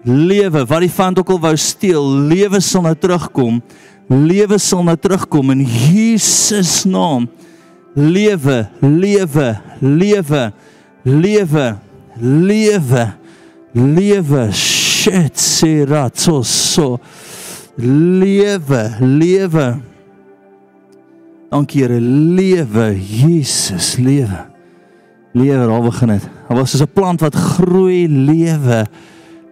[0.05, 0.65] Lewe.
[0.69, 3.63] Wat die vand ook al wou steel, lewe sal nou terugkom.
[4.13, 7.29] Lewe sal nou terugkom in Jesus naam.
[7.95, 9.49] Lewe, lewe,
[9.81, 10.53] lewe.
[11.05, 11.67] Lewe.
[12.21, 13.05] Lewe.
[13.75, 14.53] Lewe.
[14.53, 16.99] Shit, sê ratsoso.
[17.79, 19.94] Lewe, lewe.
[21.55, 24.47] Dankie Here, lewe, Jesus, lewe.
[25.33, 26.25] Lewe, daar begin dit.
[26.49, 28.87] Daar was soos 'n plant wat groei, lewe.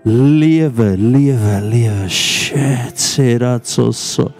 [0.04, 2.08] Lewe, lewe, lewe.
[2.08, 4.32] Shit, sê dat so so.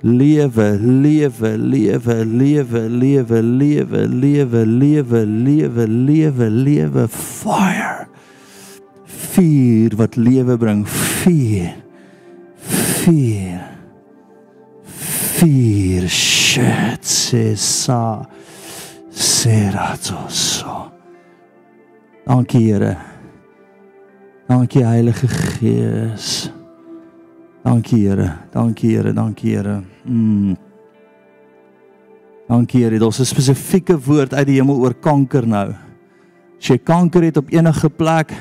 [0.00, 8.06] Lewe, lewe, lewe, lewe, lewe, lewe, lewe, lewe, lewe, lewe, lewe, fire.
[9.04, 11.74] Vuur wat lewe bring, vuur.
[12.56, 13.43] Vuur.
[16.08, 18.24] Shit, sê sa.
[19.10, 20.90] Seratoso.
[22.26, 22.96] Dankie Here.
[24.48, 26.50] Dankie Heilige Gees.
[27.64, 28.38] Dankie Here.
[28.52, 29.12] Dankie Here.
[29.12, 29.82] Dankie Here.
[30.04, 30.56] Mm.
[32.48, 32.98] Dankie Here.
[32.98, 35.74] Daar's 'n spesifieke woord uit die hemel oor kanker nou.
[36.58, 38.32] As jy kanker het op enige plek,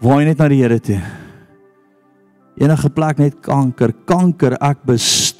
[0.00, 1.00] waai net na die Here toe.
[2.56, 4.84] Enige plek net kanker, kanker, ek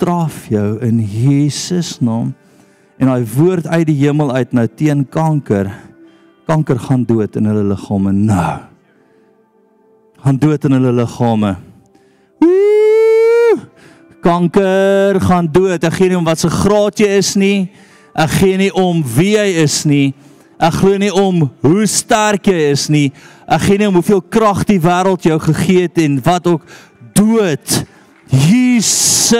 [0.00, 2.32] bestraf jou in Jesus naam.
[2.96, 5.68] En daai woord uit die hemel uit nou teen kanker.
[6.48, 8.54] Kanker gaan dood in hulle liggame nou.
[10.24, 11.52] Gaan dood in hulle liggame.
[14.24, 15.84] Kanker gaan dood.
[15.84, 17.68] Ek gee nie om wat se graad jy is nie.
[18.16, 20.14] Ek gee nie om wie jy is nie.
[20.56, 23.10] Ek glo nie om hoe sterk jy is nie.
[23.44, 26.68] Ek gee nie om hoeveel krag die wêreld jou gegee het en wat ook
[27.12, 27.82] dood.
[28.30, 29.34] Jesus.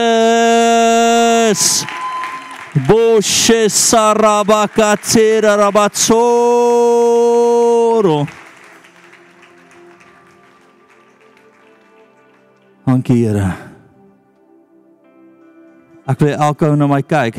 [2.87, 6.19] Boshe sarabakatsera rabatsoro.
[12.87, 13.55] Dankie Here.
[16.11, 17.39] Ek wil elke ou na my kyk.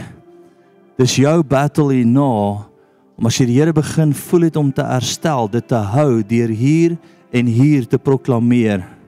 [1.00, 2.68] Dis jou battle hier na
[3.20, 6.50] om as jy die Here begin voel het om te herstel, dit te hou deur
[6.56, 6.98] hier
[7.36, 9.01] en hier te proklameer.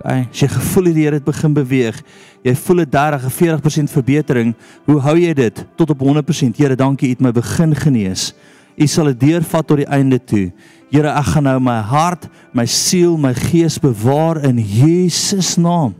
[0.00, 1.98] Okay, as jy gevoel die Here het begin beweeg,
[2.40, 4.54] jy voel 'n 30 of 40% verbetering,
[4.86, 6.56] hoe hou jy dit tot op 100%?
[6.56, 8.32] Here, dankie, U het my begin genees.
[8.78, 10.52] U sal dit deurvat tot die einde toe.
[10.90, 15.94] Here, ek gaan nou my hart, my siel, my gees bewaar in Jesus naam.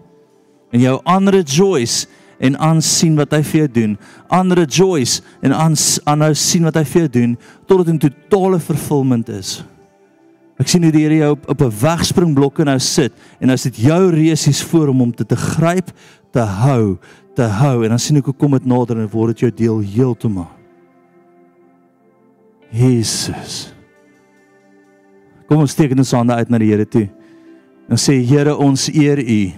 [0.72, 2.06] En jou ander Joyce
[2.40, 3.98] en aansien wat hy vir jou doen.
[4.28, 9.28] Ander Joyce en aanhou sien wat hy vir jou doen tot dit in totale vervulling
[9.28, 9.62] is.
[10.60, 13.76] Ek sien hoe die Here jou op op 'n wegspringblok nou sit en as dit
[13.76, 15.90] jou reusies voor hom om te te gryp,
[16.32, 16.98] te hou,
[17.34, 19.78] te hou en dan sien ek hoe kom dit nader en word dit jou deel
[19.80, 20.50] heeltemal.
[22.70, 23.72] Jesus.
[25.48, 27.08] Kom ons steek ons hande uit na die Here toe.
[27.90, 29.52] En sê Here, ons eer U.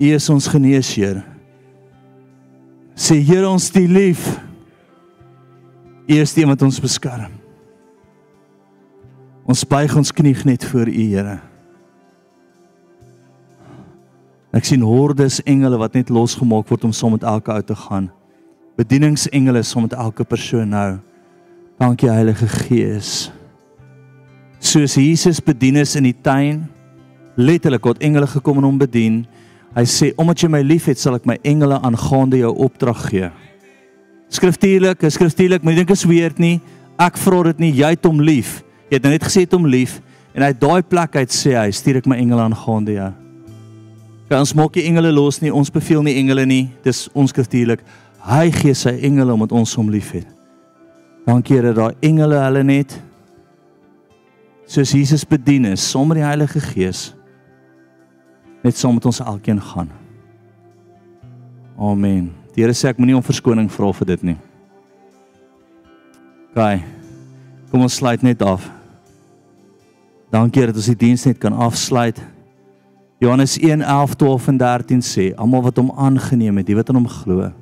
[0.00, 1.20] U is ons geneesheer.
[2.96, 4.40] Sê Here, ons die lief.
[6.08, 7.33] U is die wat ons beskerm.
[9.44, 11.36] Ons buig ons knie net voor U, Here.
[14.54, 18.06] Ek sien hordes engele wat net losgemaak word om saam met elke ou te gaan.
[18.78, 20.96] Bedieningsengele saam met elke persoon nou.
[21.82, 23.28] Dankie Heilige Gees.
[24.64, 26.64] Soos Jesus bedien is in die tuin,
[27.36, 29.24] letterlik het engele gekom en hom bedien.
[29.74, 33.32] Hy sê omdat jy my liefhet, sal ek my engele aangaande jou opdrag gee.
[34.32, 36.62] Skriftuurlik, skriftuurlik, jy dink is weird nie.
[36.96, 38.62] Ek vra dit nie, jy het hom lief.
[38.94, 39.96] Jy het nou net gesê het hom lief
[40.38, 43.08] en uit daai plek uit sê hy, stuur ek my engele aangaande jou.
[44.28, 46.62] Kan ons maak nie engele los nie, ons beveel nie engele nie.
[46.86, 47.82] Dis onskriftuurlik.
[48.22, 50.28] Hy gee sy engele omdat ons hom liefhet.
[51.26, 52.94] Dankie Here dat daai engele hulle net
[54.70, 57.08] soos Jesus bedien is, saam met die Heilige Gees
[58.62, 59.90] net saam met ons elkeen gaan.
[61.74, 62.30] Amen.
[62.54, 64.38] Die Here sê ek moenie om verskoning vra vir dit nie.
[66.54, 66.62] OK.
[67.74, 68.70] Kom ons sluit net af.
[70.30, 72.20] Dankie dat ons die diens net kan afsluit.
[73.18, 77.08] Johannes 1:11, 12 en 13 sê, almal wat hom aangeneem het, die wat aan hom
[77.08, 77.52] glo,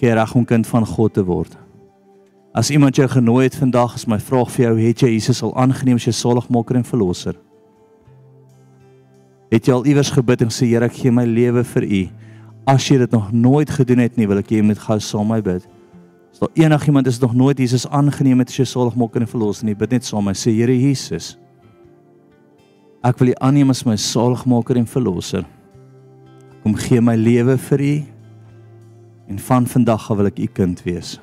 [0.00, 1.56] gee reg om kind van God te word.
[2.52, 5.54] As iemand jou genooi het vandag, is my vraag vir jou, het jy Jesus al
[5.56, 7.38] aangeneem as jou saligmaker en verlosser?
[9.52, 12.02] Het jy al iewers gebid en sê Here, ek gee my lewe vir U?
[12.68, 15.40] As jy dit nog nooit gedoen het nie, wil ek jy moet gou saam met
[15.40, 15.64] my bid.
[16.32, 19.74] As daar enigiemand is nog nooit Jesus aangeneem het as jou saligmaker en verlosser nie,
[19.76, 20.38] bid net saam met my.
[20.38, 21.36] Sê Here Jesus,
[23.02, 25.44] ek wil U aanneem as my saligmaker en verlosser.
[26.62, 27.94] Kom gee my lewe vir U
[29.32, 31.16] en van vandag af wil ek U kind wees.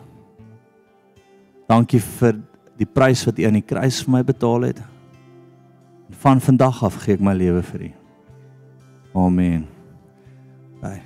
[1.69, 2.39] Dankie vir
[2.79, 4.81] die prys wat U aan die kruis vir my betaal het.
[6.09, 7.91] En van vandag af gee ek my lewe vir U.
[9.27, 9.63] Amen.
[10.81, 11.03] Bye.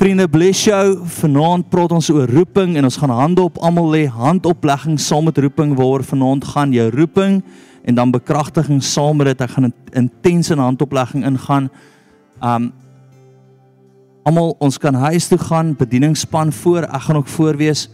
[0.00, 1.02] Vriende, bless jou.
[1.20, 5.38] Vanaand praat ons oor roeping en ons gaan hande op almal lê, handoplegging saam met
[5.38, 7.42] roeping waar vanaand gaan jou roeping
[7.84, 9.40] en dan bekragtiging saam met dit.
[9.40, 11.70] Ek gaan intens in handoplegging ingaan.
[12.42, 12.72] Um
[14.28, 16.84] almal ons kan huis toe gaan, bedieningsspan voor.
[16.84, 17.88] Ek gaan ook voorwees.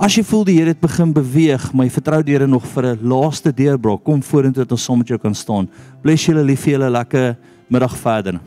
[0.00, 2.94] As jy voel die Here het begin beweeg, maar jy vertrou die Here nog vir
[2.94, 5.68] 'n laaste deurbraak, kom vorentoe dat ons saam met jou kan staan.
[6.02, 7.36] Bless julle lief vir julle lekker
[7.68, 8.40] middag verder.